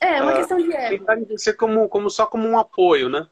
É, 0.00 0.18
é 0.18 0.22
uma 0.22 0.32
uh, 0.32 0.36
questão 0.36 0.56
de 0.56 0.72
ego. 0.72 1.04
Ser 1.36 1.54
como, 1.54 1.88
como 1.88 2.08
só 2.08 2.24
como 2.24 2.46
um 2.46 2.56
apoio, 2.56 3.08
né? 3.08 3.28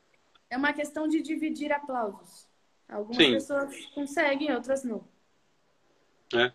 É 0.50 0.56
uma 0.56 0.72
questão 0.72 1.06
de 1.06 1.22
dividir 1.22 1.70
aplausos. 1.70 2.48
Algumas 2.88 3.16
Sim. 3.16 3.34
pessoas 3.34 3.72
conseguem, 3.94 4.52
outras 4.52 4.82
não. 4.82 5.04
É. 6.34 6.50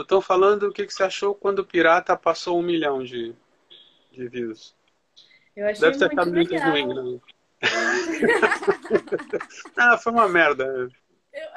Estão 0.00 0.22
falando 0.22 0.62
o 0.62 0.72
que, 0.72 0.86
que 0.86 0.94
você 0.94 1.02
achou 1.02 1.34
quando 1.34 1.58
o 1.58 1.66
Pirata 1.66 2.16
passou 2.16 2.58
um 2.58 2.62
milhão 2.62 3.04
de, 3.04 3.34
de 4.12 4.28
views. 4.28 4.74
Eu 5.54 5.68
achei 5.68 5.90
Deve 5.90 5.98
ter 5.98 6.24
muito 6.24 6.52
legal. 6.52 6.70
ruim, 6.70 6.86
né? 6.86 7.20
ah, 9.76 9.98
foi 9.98 10.12
uma 10.12 10.26
merda. 10.26 10.88
Eu... 11.38 11.48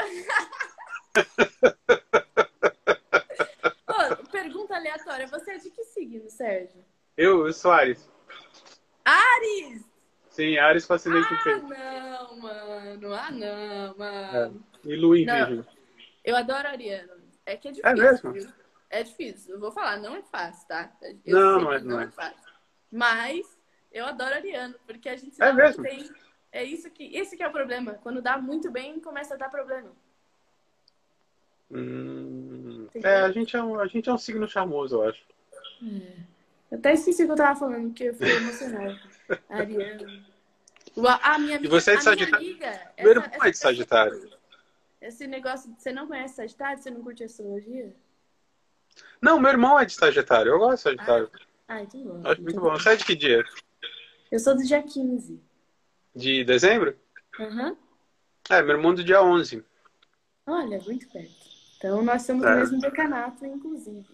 pergunta 4.32 4.76
aleatória. 4.76 5.28
Você 5.28 5.52
é 5.52 5.58
de 5.58 5.70
que 5.70 5.84
signo, 5.84 6.30
Sérgio? 6.30 6.84
Eu, 7.18 7.46
eu 7.46 7.54
sou 7.54 7.72
Ares. 7.72 8.10
Ares? 9.06 9.84
Sim, 10.30 10.58
Ares 10.58 10.86
fascinante 10.86 11.28
ah, 11.34 11.40
Ah, 11.44 11.60
não, 11.60 12.38
mano. 12.40 13.14
Ah, 13.14 13.32
não, 13.32 13.98
mano. 13.98 14.66
É. 14.86 14.90
E 14.90 14.96
Lu 14.96 15.12
Virgem. 15.12 15.66
Eu 16.24 16.36
adoro 16.36 16.68
Ariano. 16.68 17.22
É 17.46 17.58
que 17.58 17.68
é, 17.68 17.72
é 17.72 17.74
difícil. 17.74 17.90
É 17.90 18.34
mesmo? 18.34 18.54
É 18.90 19.04
difícil. 19.04 19.54
Eu 19.56 19.60
vou 19.60 19.72
falar, 19.72 19.98
não 19.98 20.16
é 20.16 20.22
fácil, 20.22 20.68
tá? 20.68 20.92
Eu 21.26 21.40
não, 21.40 21.62
não 21.62 21.74
é, 21.74 21.80
não, 21.82 22.00
é. 22.00 22.06
é 22.06 22.12
fácil. 22.12 22.52
Mas 22.92 23.46
eu 23.92 24.06
adoro 24.06 24.36
Ariano, 24.36 24.76
porque 24.86 25.10
a 25.10 25.18
gente 25.18 25.42
é 25.42 25.74
tem. 25.74 26.10
É 26.52 26.64
isso 26.64 26.90
que. 26.90 27.16
Esse 27.16 27.38
que 27.38 27.44
é 27.44 27.48
o 27.48 27.52
problema. 27.52 27.94
Quando 28.04 28.22
dá 28.22 28.38
muito 28.38 28.70
bem, 28.70 29.00
começa 29.00 29.34
a 29.34 29.38
dar 29.38 29.50
problema. 29.50 29.92
Hum, 31.72 32.88
é, 32.96 33.22
a 33.22 33.32
gente 33.32 33.56
é, 33.56 33.64
um, 33.64 33.80
a 33.80 33.88
gente 33.88 34.10
é 34.10 34.14
um 34.14 34.18
signo 34.18 34.48
charmoso, 34.48 34.96
eu 34.96 35.10
acho. 35.10 35.24
É. 35.82 36.32
Eu 36.70 36.78
até 36.78 36.94
esqueci 36.94 37.24
o 37.24 37.26
que 37.26 37.32
eu 37.32 37.38
tava 37.38 37.58
falando, 37.58 37.88
porque 37.88 38.04
eu 38.06 38.14
fiquei 38.14 38.36
emocionada. 38.36 39.00
Ariano. 39.50 40.32
A 41.24 41.40
minha 41.40 41.56
amiga, 41.56 41.66
e 41.66 41.68
você 41.68 41.92
é 41.92 41.96
de 41.96 42.04
Sagitário? 42.04 42.36
Amiga, 42.36 42.92
Meu 43.00 43.12
irmão 43.12 43.30
é 43.44 43.52
de 43.52 43.58
Sagitário. 43.58 44.30
Esse 45.02 45.26
negócio, 45.26 45.74
você 45.78 45.92
não 45.92 46.08
conhece 46.08 46.36
Sagitário? 46.36 46.82
Você 46.82 46.92
não 46.92 47.02
curte 47.02 47.24
astrologia? 47.24 47.96
Não, 49.22 49.40
meu 49.40 49.52
irmão 49.52 49.80
é 49.80 49.86
de 49.86 49.94
Sagitário. 49.94 50.52
Eu 50.52 50.60
gosto 50.60 50.76
de 50.76 50.82
Sagitário. 50.82 51.32
Ah, 51.68 51.76
ah 51.76 51.82
então 51.82 52.04
bom. 52.04 52.22
Acho 52.26 52.42
muito 52.42 52.58
então 52.58 52.64
bom. 52.64 52.78
Você 52.78 52.90
é 52.90 52.96
de 52.98 53.06
que 53.06 53.16
dia? 53.16 53.44
Eu 54.30 54.40
sou 54.40 54.56
do 54.56 54.64
dia 54.64 54.84
15. 54.84 55.42
De 56.16 56.44
dezembro? 56.44 56.98
Aham. 57.40 57.70
Uhum. 57.70 57.78
É, 58.50 58.62
meu 58.62 58.76
irmão 58.76 58.94
do 58.94 59.04
dia 59.04 59.22
11. 59.22 59.64
Olha, 60.46 60.80
muito 60.80 61.08
perto. 61.10 61.32
Então 61.78 62.04
nós 62.04 62.24
somos 62.24 62.46
é. 62.46 62.52
do 62.52 62.58
mesmo 62.58 62.80
decanato, 62.80 63.46
inclusive. 63.46 64.06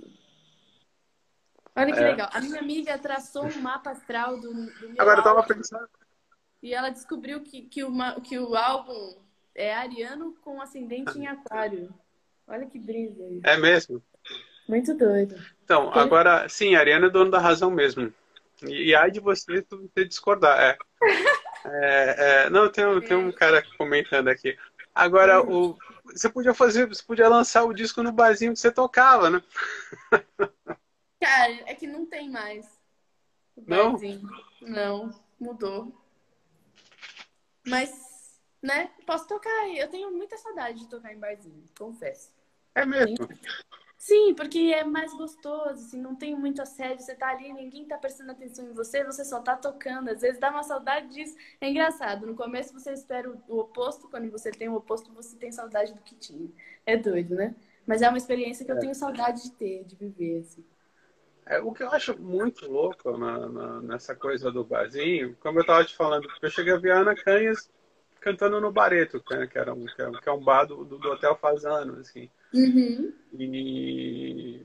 Olha 1.76 1.94
que 1.94 2.00
é. 2.00 2.10
legal. 2.10 2.30
A 2.34 2.42
minha 2.42 2.60
amiga 2.60 2.98
traçou 2.98 3.46
um 3.46 3.62
mapa 3.62 3.92
astral 3.92 4.40
do, 4.40 4.54
do 4.54 4.94
Agora 4.98 5.20
eu 5.20 5.24
tava 5.24 5.44
pensando. 5.44 5.88
E 6.62 6.74
ela 6.74 6.90
descobriu 6.90 7.42
que, 7.42 7.64
que, 7.64 7.84
uma, 7.84 8.20
que 8.20 8.38
o 8.38 8.56
álbum 8.56 9.18
é 9.54 9.74
ariano 9.76 10.36
com 10.42 10.62
ascendente 10.62 11.18
em 11.18 11.28
aquário. 11.28 11.94
Olha 12.48 12.66
que 12.66 12.80
brisa 12.80 13.24
isso. 13.28 13.46
É 13.46 13.58
mesmo? 13.58 14.02
Muito 14.68 14.94
doido. 14.96 15.36
Então, 15.64 15.92
Tem... 15.92 16.02
agora, 16.02 16.48
sim, 16.50 16.76
Ariano 16.76 17.08
é 17.08 17.10
dono 17.10 17.32
da 17.32 17.40
razão 17.40 17.70
mesmo. 17.72 18.14
E, 18.64 18.90
e 18.90 18.96
ai 18.96 19.12
de 19.12 19.20
você 19.20 19.64
você 19.70 20.06
discordar. 20.06 20.60
É. 20.60 20.78
é, 21.68 22.16
é 22.18 22.50
não, 22.50 22.72
tem, 22.72 22.86
tem 23.02 23.18
um 23.18 23.32
cara 23.32 23.64
comentando 23.78 24.28
aqui. 24.28 24.58
Agora, 24.94 25.42
o, 25.42 25.78
você 26.06 26.30
podia 26.30 26.54
fazer, 26.54 26.88
você 26.88 27.04
podia 27.04 27.28
lançar 27.28 27.64
o 27.64 27.74
disco 27.74 28.02
no 28.02 28.12
barzinho 28.12 28.54
que 28.54 28.60
você 28.60 28.72
tocava, 28.72 29.30
né? 29.30 29.44
Cara, 31.22 31.54
é 31.66 31.76
que 31.76 31.88
não 31.88 32.06
tem 32.06 32.30
mais. 32.30 32.66
Não? 33.66 33.98
Não. 34.62 35.24
mudou. 35.40 35.92
Mas, 37.66 38.40
né, 38.62 38.92
posso 39.06 39.28
tocar. 39.28 39.70
Eu 39.76 39.90
tenho 39.90 40.12
muita 40.12 40.38
saudade 40.38 40.80
de 40.80 40.88
tocar 40.88 41.14
em 41.14 41.20
barzinho, 41.20 41.64
confesso. 41.78 42.32
É 42.74 42.86
mesmo? 42.86 43.18
Sim, 44.08 44.34
porque 44.36 44.74
é 44.74 44.86
mais 44.86 45.14
gostoso, 45.14 45.86
assim, 45.86 46.02
não 46.02 46.16
tem 46.16 46.34
muito 46.34 46.62
assédio, 46.62 47.04
você 47.04 47.14
tá 47.14 47.28
ali, 47.28 47.52
ninguém 47.52 47.84
tá 47.86 47.98
prestando 47.98 48.32
atenção 48.32 48.66
em 48.66 48.72
você, 48.72 49.04
você 49.04 49.26
só 49.26 49.42
tá 49.42 49.54
tocando. 49.58 50.08
Às 50.10 50.22
vezes 50.22 50.40
dá 50.40 50.50
uma 50.50 50.64
saudade 50.64 51.10
disso. 51.10 51.36
É 51.60 51.70
engraçado, 51.70 52.26
no 52.26 52.34
começo 52.34 52.74
você 52.74 52.94
espera 52.94 53.30
o 53.30 53.60
oposto, 53.60 54.10
quando 54.10 54.32
você 54.32 54.50
tem 54.50 54.70
o 54.70 54.76
oposto, 54.76 55.12
você 55.12 55.36
tem 55.36 55.52
saudade 55.52 55.94
do 55.94 56.00
que 56.00 56.16
tinha. 56.16 56.50
É 56.86 56.96
doido, 56.96 57.36
né? 57.36 57.54
Mas 57.86 58.02
é 58.02 58.08
uma 58.08 58.18
experiência 58.18 58.66
que 58.66 58.72
eu 58.72 58.78
é. 58.78 58.80
tenho 58.80 58.96
saudade 58.96 59.44
de 59.44 59.52
ter, 59.52 59.84
de 59.84 59.98
viver, 59.98 60.40
assim. 60.40 60.64
É, 61.46 61.60
o 61.60 61.74
que 61.74 61.84
eu 61.84 61.92
acho 61.92 62.18
muito 62.18 62.66
louco 62.66 63.18
na, 63.18 63.50
na, 63.50 63.82
nessa 63.82 64.16
coisa 64.16 64.50
do 64.50 64.64
barzinho, 64.64 65.36
como 65.42 65.60
eu 65.60 65.64
estava 65.64 65.84
te 65.84 65.98
falando, 65.98 66.30
eu 66.42 66.50
cheguei 66.50 66.74
a 66.74 66.78
ver 66.78 66.92
a 66.92 67.00
Ana 67.00 67.14
Canhas 67.14 67.70
cantando 68.22 68.62
no 68.62 68.72
Bareto, 68.72 69.22
né, 69.30 69.48
que, 69.48 69.58
era 69.58 69.74
um, 69.74 69.86
que, 69.86 70.02
é, 70.02 70.12
que 70.12 70.30
é 70.30 70.32
um 70.32 70.42
bar 70.42 70.64
do, 70.64 70.86
do, 70.86 71.10
Hotel 71.10 71.36
Fazano, 71.36 72.00
assim. 72.00 72.30
Uhum. 72.54 73.14
E, 73.38 74.62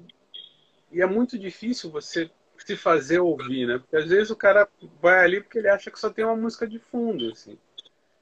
e 0.93 1.01
é 1.01 1.07
muito 1.07 1.39
difícil 1.39 1.91
você 1.91 2.31
se 2.59 2.77
fazer 2.77 3.19
ouvir, 3.19 3.67
né? 3.67 3.79
Porque 3.79 3.97
às 3.97 4.09
vezes 4.09 4.31
o 4.31 4.37
cara 4.37 4.69
vai 5.01 5.25
ali 5.25 5.41
porque 5.41 5.59
ele 5.59 5.69
acha 5.69 5.91
que 5.91 5.99
só 5.99 6.11
tem 6.11 6.25
uma 6.25 6.37
música 6.37 6.67
de 6.67 6.79
fundo, 6.79 7.31
assim. 7.31 7.59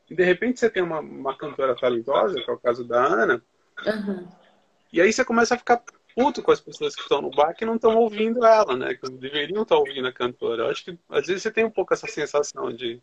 E 0.09 0.14
de 0.14 0.25
repente 0.25 0.59
você 0.59 0.70
tem 0.70 0.83
uma, 0.83 1.01
uma 1.01 1.37
cantora 1.37 1.77
talentosa, 1.77 2.35
que 2.35 2.51
é 2.51 2.53
o 2.53 2.59
caso 2.59 2.85
da 2.85 3.05
Ana, 3.05 3.42
uhum. 3.87 4.29
e 4.92 5.01
aí 5.01 5.12
você 5.12 5.25
começa 5.25 5.55
a 5.55 5.59
ficar 5.59 5.83
puto 6.14 6.42
com 6.42 6.51
as 6.51 6.61
pessoas 6.61 6.94
que 6.94 7.03
estão 7.03 7.23
no 7.23 7.31
bar 7.31 7.55
que 7.55 7.64
não 7.64 7.77
estão 7.77 7.96
ouvindo 7.96 8.44
ela, 8.44 8.77
né? 8.77 8.94
Que 8.94 9.09
deveriam 9.11 9.62
estar 9.62 9.77
ouvindo 9.77 10.09
a 10.09 10.12
cantora. 10.12 10.64
Eu 10.64 10.70
acho 10.70 10.85
que 10.85 10.99
às 11.09 11.27
vezes 11.27 11.42
você 11.42 11.51
tem 11.51 11.64
um 11.64 11.70
pouco 11.70 11.94
essa 11.94 12.07
sensação 12.07 12.73
de. 12.73 13.01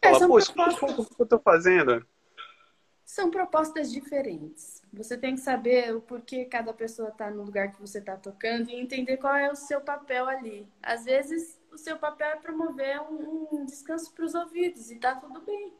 É, 0.00 0.12
falar, 0.12 0.28
Pô, 0.28 0.38
propostas... 0.38 0.98
o 0.98 1.16
que 1.16 1.22
eu 1.22 1.24
estou 1.24 1.40
fazendo. 1.40 2.06
São 3.04 3.30
propostas 3.30 3.92
diferentes. 3.92 4.82
Você 4.92 5.16
tem 5.16 5.34
que 5.34 5.40
saber 5.40 5.94
o 5.94 6.00
porquê 6.00 6.44
cada 6.44 6.72
pessoa 6.72 7.10
está 7.10 7.30
no 7.30 7.42
lugar 7.42 7.72
que 7.72 7.80
você 7.80 7.98
está 7.98 8.16
tocando 8.16 8.70
e 8.70 8.80
entender 8.80 9.18
qual 9.18 9.34
é 9.36 9.50
o 9.50 9.56
seu 9.56 9.80
papel 9.80 10.26
ali. 10.26 10.66
Às 10.82 11.04
vezes, 11.04 11.60
o 11.70 11.76
seu 11.76 11.98
papel 11.98 12.28
é 12.28 12.36
promover 12.36 13.00
um, 13.02 13.48
um 13.52 13.64
descanso 13.64 14.12
para 14.12 14.24
os 14.24 14.34
ouvidos 14.34 14.90
e 14.90 14.96
tá 14.96 15.14
tudo 15.16 15.40
bem. 15.42 15.72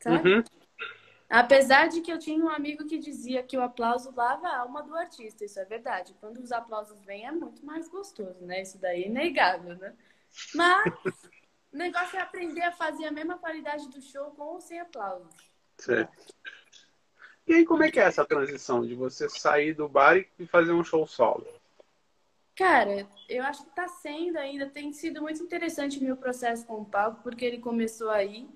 Sabe? 0.00 0.36
Uhum. 0.36 0.44
Apesar 1.28 1.88
de 1.88 2.00
que 2.00 2.10
eu 2.10 2.18
tinha 2.18 2.42
um 2.42 2.48
amigo 2.48 2.86
que 2.86 2.98
dizia 2.98 3.42
que 3.42 3.56
o 3.56 3.62
aplauso 3.62 4.10
lava 4.16 4.48
a 4.48 4.60
alma 4.60 4.82
do 4.82 4.96
artista, 4.96 5.44
isso 5.44 5.60
é 5.60 5.64
verdade. 5.64 6.16
Quando 6.20 6.38
os 6.38 6.50
aplausos 6.50 7.04
vêm 7.04 7.26
é 7.26 7.32
muito 7.32 7.64
mais 7.64 7.86
gostoso, 7.86 8.44
né? 8.46 8.62
Isso 8.62 8.78
daí 8.78 9.04
é 9.04 9.08
inegável, 9.08 9.76
né? 9.76 9.94
Mas 10.54 10.94
o 11.70 11.76
negócio 11.76 12.18
é 12.18 12.22
aprender 12.22 12.62
a 12.62 12.72
fazer 12.72 13.04
a 13.04 13.10
mesma 13.10 13.36
qualidade 13.36 13.88
do 13.90 14.00
show 14.00 14.30
com 14.30 14.42
ou 14.42 14.60
sem 14.60 14.80
aplausos. 14.80 15.47
Certo. 15.78 16.34
E 17.46 17.54
aí, 17.54 17.64
como 17.64 17.82
é 17.82 17.90
que 17.90 17.98
é 17.98 18.02
essa 18.02 18.26
transição 18.26 18.84
de 18.84 18.94
você 18.94 19.28
sair 19.28 19.72
do 19.72 19.88
bar 19.88 20.18
e 20.38 20.46
fazer 20.46 20.72
um 20.72 20.84
show 20.84 21.06
solo? 21.06 21.46
Cara, 22.54 23.08
eu 23.28 23.42
acho 23.44 23.64
que 23.64 23.70
tá 23.70 23.88
sendo 23.88 24.36
ainda, 24.36 24.68
tem 24.68 24.92
sido 24.92 25.22
muito 25.22 25.42
interessante 25.42 25.98
o 25.98 26.02
meu 26.02 26.16
processo 26.16 26.66
com 26.66 26.82
o 26.82 26.84
palco, 26.84 27.22
porque 27.22 27.44
ele 27.44 27.58
começou 27.58 28.10
aí. 28.10 28.48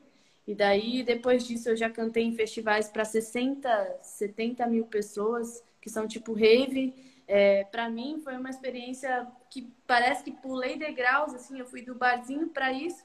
E 0.46 0.54
daí, 0.54 1.04
depois 1.04 1.46
disso, 1.46 1.70
eu 1.70 1.76
já 1.76 1.88
cantei 1.88 2.24
em 2.24 2.34
festivais 2.34 2.88
para 2.88 3.04
60, 3.04 3.98
70 4.02 4.66
mil 4.66 4.86
pessoas, 4.86 5.64
que 5.80 5.88
são 5.88 6.06
tipo 6.06 6.32
rave. 6.32 6.92
É, 7.28 7.64
para 7.64 7.88
mim, 7.88 8.20
foi 8.22 8.36
uma 8.36 8.50
experiência 8.50 9.26
que 9.48 9.72
parece 9.86 10.24
que 10.24 10.32
pulei 10.32 10.76
degraus, 10.76 11.32
assim, 11.32 11.58
eu 11.58 11.64
fui 11.64 11.82
do 11.82 11.94
barzinho 11.94 12.48
para 12.48 12.72
isso. 12.72 13.04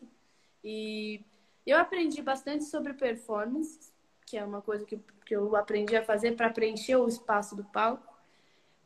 E 0.64 1.22
eu 1.66 1.78
aprendi 1.78 2.22
bastante 2.22 2.64
sobre 2.66 2.94
performance, 2.94 3.92
que 4.28 4.38
é 4.38 4.44
uma 4.44 4.62
coisa 4.62 4.86
que, 4.86 5.00
que 5.26 5.34
eu 5.34 5.56
aprendi 5.56 5.96
a 5.96 6.04
fazer 6.04 6.36
para 6.36 6.50
preencher 6.50 6.98
o 6.98 7.08
espaço 7.08 7.56
do 7.56 7.64
palco. 7.64 8.06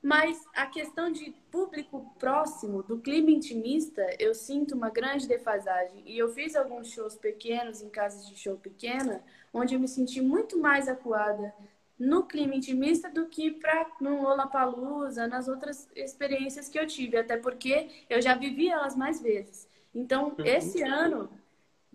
Mas 0.02 0.40
a 0.56 0.68
questão 0.68 1.12
de 1.12 1.32
público 1.52 2.16
próximo, 2.20 2.82
do 2.84 3.00
clima 3.00 3.32
intimista, 3.32 4.04
eu 4.20 4.34
sinto 4.34 4.76
uma 4.76 4.90
grande 4.90 5.28
defasagem. 5.28 6.04
E 6.06 6.18
eu 6.18 6.30
fiz 6.30 6.56
alguns 6.56 6.90
shows 6.90 7.16
pequenos, 7.16 7.82
em 7.82 7.90
casas 7.90 8.28
de 8.28 8.36
show 8.36 8.56
pequena, 8.56 9.24
onde 9.52 9.74
eu 9.74 9.80
me 9.80 9.88
senti 9.88 10.22
muito 10.22 10.60
mais 10.60 10.88
acuada 10.88 11.54
no 11.98 12.24
clima 12.24 12.56
intimista 12.56 13.10
do 13.10 13.28
que 13.28 13.52
para 13.52 13.92
no 14.00 14.22
Lollapalooza, 14.22 15.28
nas 15.28 15.48
outras 15.48 15.88
experiências 15.96 16.70
que 16.70 16.80
eu 16.80 16.88
tive. 16.88 17.18
Até 17.18 17.38
porque 17.38 18.06
eu 18.10 18.22
já 18.22 18.36
vivi 18.36 18.70
elas 18.70 18.96
mais 18.96 19.22
vezes. 19.22 19.68
Então, 19.94 20.36
uhum. 20.38 20.46
esse 20.46 20.82
ano, 20.84 21.30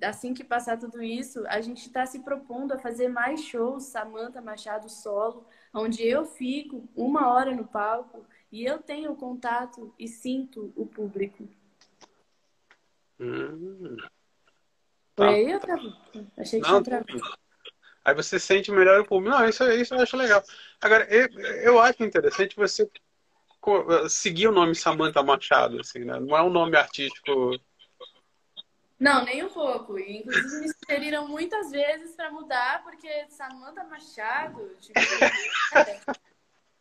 assim 0.03 0.35
que 0.35 0.45
passar 0.45 0.79
tudo 0.79 1.03
isso, 1.03 1.47
a 1.47 1.61
gente 1.61 1.87
está 1.87 2.05
se 2.05 2.21
propondo 2.21 2.73
a 2.73 2.79
fazer 2.79 3.09
mais 3.09 3.43
shows, 3.43 3.85
Samantha 3.85 4.41
Machado 4.41 4.89
solo, 4.89 5.47
onde 5.73 6.07
eu 6.07 6.25
fico 6.25 6.89
uma 6.95 7.31
hora 7.31 7.55
no 7.55 7.67
palco 7.67 8.27
e 8.51 8.65
eu 8.65 8.79
tenho 8.79 9.15
contato 9.17 9.95
e 9.99 10.07
sinto 10.07 10.73
o 10.77 10.87
público. 10.87 11.49
Hum. 13.19 13.97
Tá. 15.15 15.31
Aí 15.31 15.51
eu 15.51 15.61
tava... 15.61 15.97
Achei 16.37 16.61
que 16.61 16.69
Não, 16.69 16.83
tinha 16.83 17.03
Aí 18.05 18.15
você 18.15 18.39
sente 18.39 18.71
melhor 18.71 19.01
o 19.01 19.05
público. 19.07 19.37
Não, 19.37 19.49
isso, 19.49 19.65
isso 19.73 19.95
eu 19.95 20.01
acho 20.01 20.17
legal. 20.17 20.43
Agora, 20.81 21.05
eu, 21.13 21.29
eu 21.63 21.81
acho 21.81 22.05
interessante 22.05 22.55
você 22.55 22.89
seguir 24.09 24.47
o 24.47 24.53
nome 24.53 24.75
Samantha 24.75 25.23
Machado, 25.23 25.81
assim, 25.81 26.01
né? 26.01 26.21
Não 26.21 26.37
é 26.37 26.43
um 26.43 26.51
nome 26.51 26.77
artístico 26.77 27.59
não, 28.99 29.25
nem 29.25 29.45
um 29.45 29.51
pouco. 29.51 29.99
E, 29.99 30.19
inclusive, 30.19 30.61
me 30.61 30.73
sugeriram 30.73 31.29
muitas 31.29 31.71
vezes 31.71 32.15
para 32.15 32.31
mudar, 32.31 32.83
porque 32.83 33.27
Samantha 33.29 33.85
Machado, 33.85 34.77
tipo. 34.81 35.01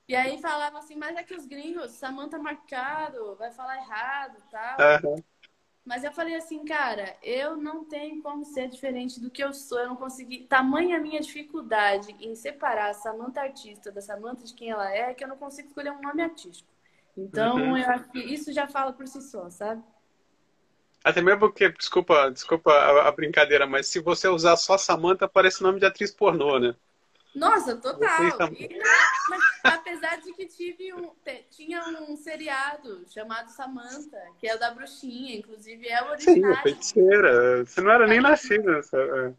E 0.08 0.16
aí 0.16 0.40
falavam 0.40 0.78
assim, 0.78 0.96
mas 0.96 1.18
é 1.18 1.24
que 1.24 1.34
os 1.34 1.48
gringos, 1.48 1.94
Samantha 1.94 2.38
Machado, 2.38 3.36
vai 3.38 3.52
falar 3.52 3.78
errado 3.78 4.38
tal. 4.52 4.78
Uhum. 5.04 5.24
Mas 5.84 6.04
eu 6.04 6.12
falei 6.12 6.36
assim, 6.36 6.64
cara, 6.64 7.18
eu 7.24 7.58
não 7.58 7.86
tenho 7.86 8.22
como 8.22 8.46
ser 8.46 8.68
diferente 8.70 9.20
do 9.20 9.32
que 9.32 9.44
eu 9.44 9.52
sou. 9.52 9.80
Eu 9.80 9.90
não 9.90 9.96
consegui. 9.96 10.44
Tamanha 10.44 10.98
a 10.98 11.00
minha 11.00 11.20
dificuldade 11.20 12.16
em 12.20 12.36
separar 12.36 12.92
a 12.92 12.94
Samantha 12.94 13.42
artista 13.42 13.92
da 13.92 14.00
Samantha 14.00 14.46
de 14.46 14.54
quem 14.54 14.70
ela 14.70 14.92
é, 14.92 15.14
que 15.14 15.24
eu 15.24 15.28
não 15.28 15.38
consigo 15.38 15.70
escolher 15.70 15.92
um 15.92 16.02
nome 16.02 16.22
artístico. 16.22 16.70
Então, 17.18 17.56
uhum. 17.56 17.78
eu 17.78 17.90
acho 17.90 18.10
que 18.10 18.20
isso 18.20 18.54
já 18.54 18.68
fala 18.68 18.94
por 18.94 19.08
si 19.08 19.22
só, 19.22 19.50
sabe? 19.50 19.84
Até 21.06 21.22
mesmo 21.22 21.42
porque, 21.42 21.70
desculpa, 21.70 22.32
desculpa 22.32 22.72
a, 22.72 23.08
a 23.08 23.12
brincadeira, 23.12 23.68
mas 23.68 23.86
se 23.86 24.00
você 24.00 24.28
usar 24.28 24.58
só 24.58 24.76
Samantha, 24.76 25.28
parece 25.28 25.62
nome 25.62 25.80
de 25.80 25.86
atriz 25.86 26.10
pornô, 26.10 26.58
né? 26.58 26.76
Nossa, 27.36 27.76
total. 27.76 28.52
E, 28.52 28.70
mas, 29.30 29.42
apesar 29.64 30.20
de 30.22 30.34
que 30.34 30.48
tive 30.48 30.92
um, 30.96 31.12
tinha 31.52 31.84
um 31.90 32.18
seriado 32.18 33.06
chamado 33.08 33.52
Samantha, 33.52 34.20
que 34.40 34.48
é 34.48 34.56
o 34.56 34.60
da 34.60 34.72
bruxinha, 34.72 35.36
inclusive 35.36 35.88
é 35.88 36.02
o 36.02 36.10
original. 36.10 36.56
Sim, 36.56 36.64
feiticeira. 36.64 37.64
Você 37.64 37.82
não 37.82 37.92
era 37.92 38.08
nem 38.08 38.20
nascida. 38.20 38.82
Sabe? 38.82 39.36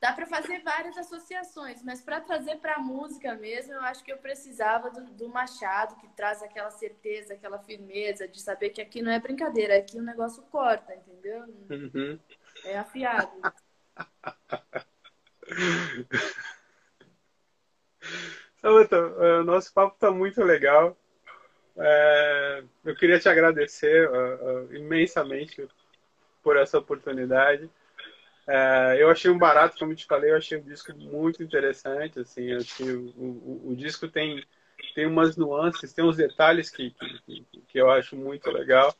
Dá 0.00 0.12
para 0.12 0.26
fazer 0.26 0.62
várias 0.62 0.96
associações, 0.96 1.82
mas 1.82 2.00
para 2.00 2.20
trazer 2.20 2.58
para 2.58 2.76
a 2.76 2.78
música 2.78 3.34
mesmo, 3.34 3.72
eu 3.72 3.80
acho 3.80 4.04
que 4.04 4.12
eu 4.12 4.18
precisava 4.18 4.90
do, 4.90 5.04
do, 5.12 5.28
Machado, 5.28 5.96
que 5.96 6.06
traz 6.08 6.40
aquela 6.40 6.70
certeza, 6.70 7.34
aquela 7.34 7.58
firmeza 7.58 8.28
de 8.28 8.40
saber 8.40 8.70
que 8.70 8.80
aqui 8.80 9.02
não 9.02 9.10
é 9.10 9.18
brincadeira, 9.18 9.76
aqui 9.76 9.98
o 9.98 10.02
negócio 10.02 10.40
corta, 10.44 10.94
entendeu? 10.94 11.44
Uhum. 11.68 12.16
É 12.64 12.78
afiado. 12.78 13.32
Samantha, 18.60 19.00
o 19.40 19.44
nosso 19.44 19.72
papo 19.72 19.94
está 19.94 20.12
muito 20.12 20.42
legal. 20.42 20.96
É, 21.76 22.64
eu 22.84 22.94
queria 22.96 23.18
te 23.18 23.28
agradecer 23.28 24.08
uh, 24.10 24.64
uh, 24.64 24.74
imensamente 24.74 25.66
por 26.42 26.56
essa 26.56 26.78
oportunidade. 26.78 27.70
É, 28.48 28.96
eu 28.98 29.10
achei 29.10 29.30
um 29.30 29.36
barato, 29.36 29.78
como 29.78 29.94
te 29.94 30.06
falei, 30.06 30.30
eu 30.30 30.36
achei 30.36 30.56
o 30.56 30.62
disco 30.62 30.96
muito 30.96 31.42
interessante. 31.42 32.20
Assim, 32.20 32.50
assim 32.52 32.90
o, 32.90 33.12
o, 33.14 33.68
o 33.70 33.76
disco 33.76 34.08
tem, 34.08 34.42
tem 34.94 35.06
umas 35.06 35.36
nuances, 35.36 35.92
tem 35.92 36.02
uns 36.02 36.16
detalhes 36.16 36.70
que, 36.70 36.90
que, 37.26 37.46
que, 37.68 37.78
eu 37.78 37.90
acho 37.90 38.16
muito 38.16 38.50
legal. 38.50 38.94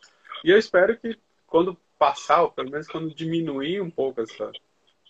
E 0.45 0.51
eu 0.51 0.59
espero 0.59 0.99
que 0.99 1.19
quando 1.47 1.75
passar, 1.99 2.43
ou 2.43 2.51
pelo 2.51 2.71
menos 2.71 2.87
quando 2.87 3.15
diminuir 3.15 3.81
um 3.81 3.91
pouco 3.91 4.21
essa, 4.21 4.53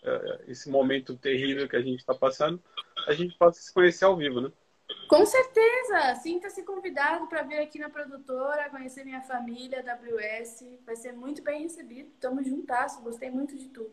é, 0.05 0.45
esse 0.47 0.71
momento 0.71 1.17
terrível 1.17 1.69
que 1.69 1.77
a 1.77 1.83
gente 1.83 1.99
está 1.99 2.15
passando, 2.15 2.63
a 3.09 3.13
gente 3.15 3.37
possa 3.37 3.61
se 3.61 3.75
conhecer 3.75 4.05
ao 4.05 4.17
vivo, 4.17 4.41
né? 4.41 4.53
Com 5.09 5.27
certeza! 5.27 6.15
Sinta-se 6.23 6.63
convidado 6.63 7.27
para 7.27 7.43
vir 7.43 7.59
aqui 7.59 7.79
na 7.79 7.91
produtora, 7.91 8.71
conhecer 8.71 9.05
minha 9.05 9.21
família, 9.23 9.83
WS. 9.83 10.65
Vai 10.87 10.95
ser 10.95 11.13
muito 11.13 11.43
bem 11.43 11.63
recebido. 11.63 12.11
Tamo 12.21 12.43
juntasso, 12.45 13.03
gostei 13.03 13.31
muito 13.31 13.57
de 13.57 13.69
tudo. 13.69 13.93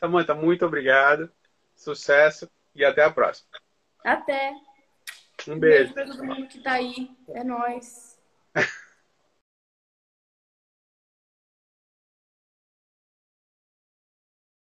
Samanta, 0.00 0.34
muito 0.34 0.64
obrigado. 0.66 1.30
Sucesso 1.74 2.50
e 2.74 2.84
até 2.84 3.04
a 3.04 3.10
próxima. 3.10 3.48
Até. 4.04 4.52
Um 5.46 5.58
beijo. 5.58 5.90
Um 5.90 5.94
beijo 5.94 5.94
para 5.94 6.06
todo 6.06 6.24
mundo 6.24 6.48
que 6.48 6.60
tá 6.60 6.72
aí. 6.72 7.10
É 7.28 7.44
nóis. 7.44 8.18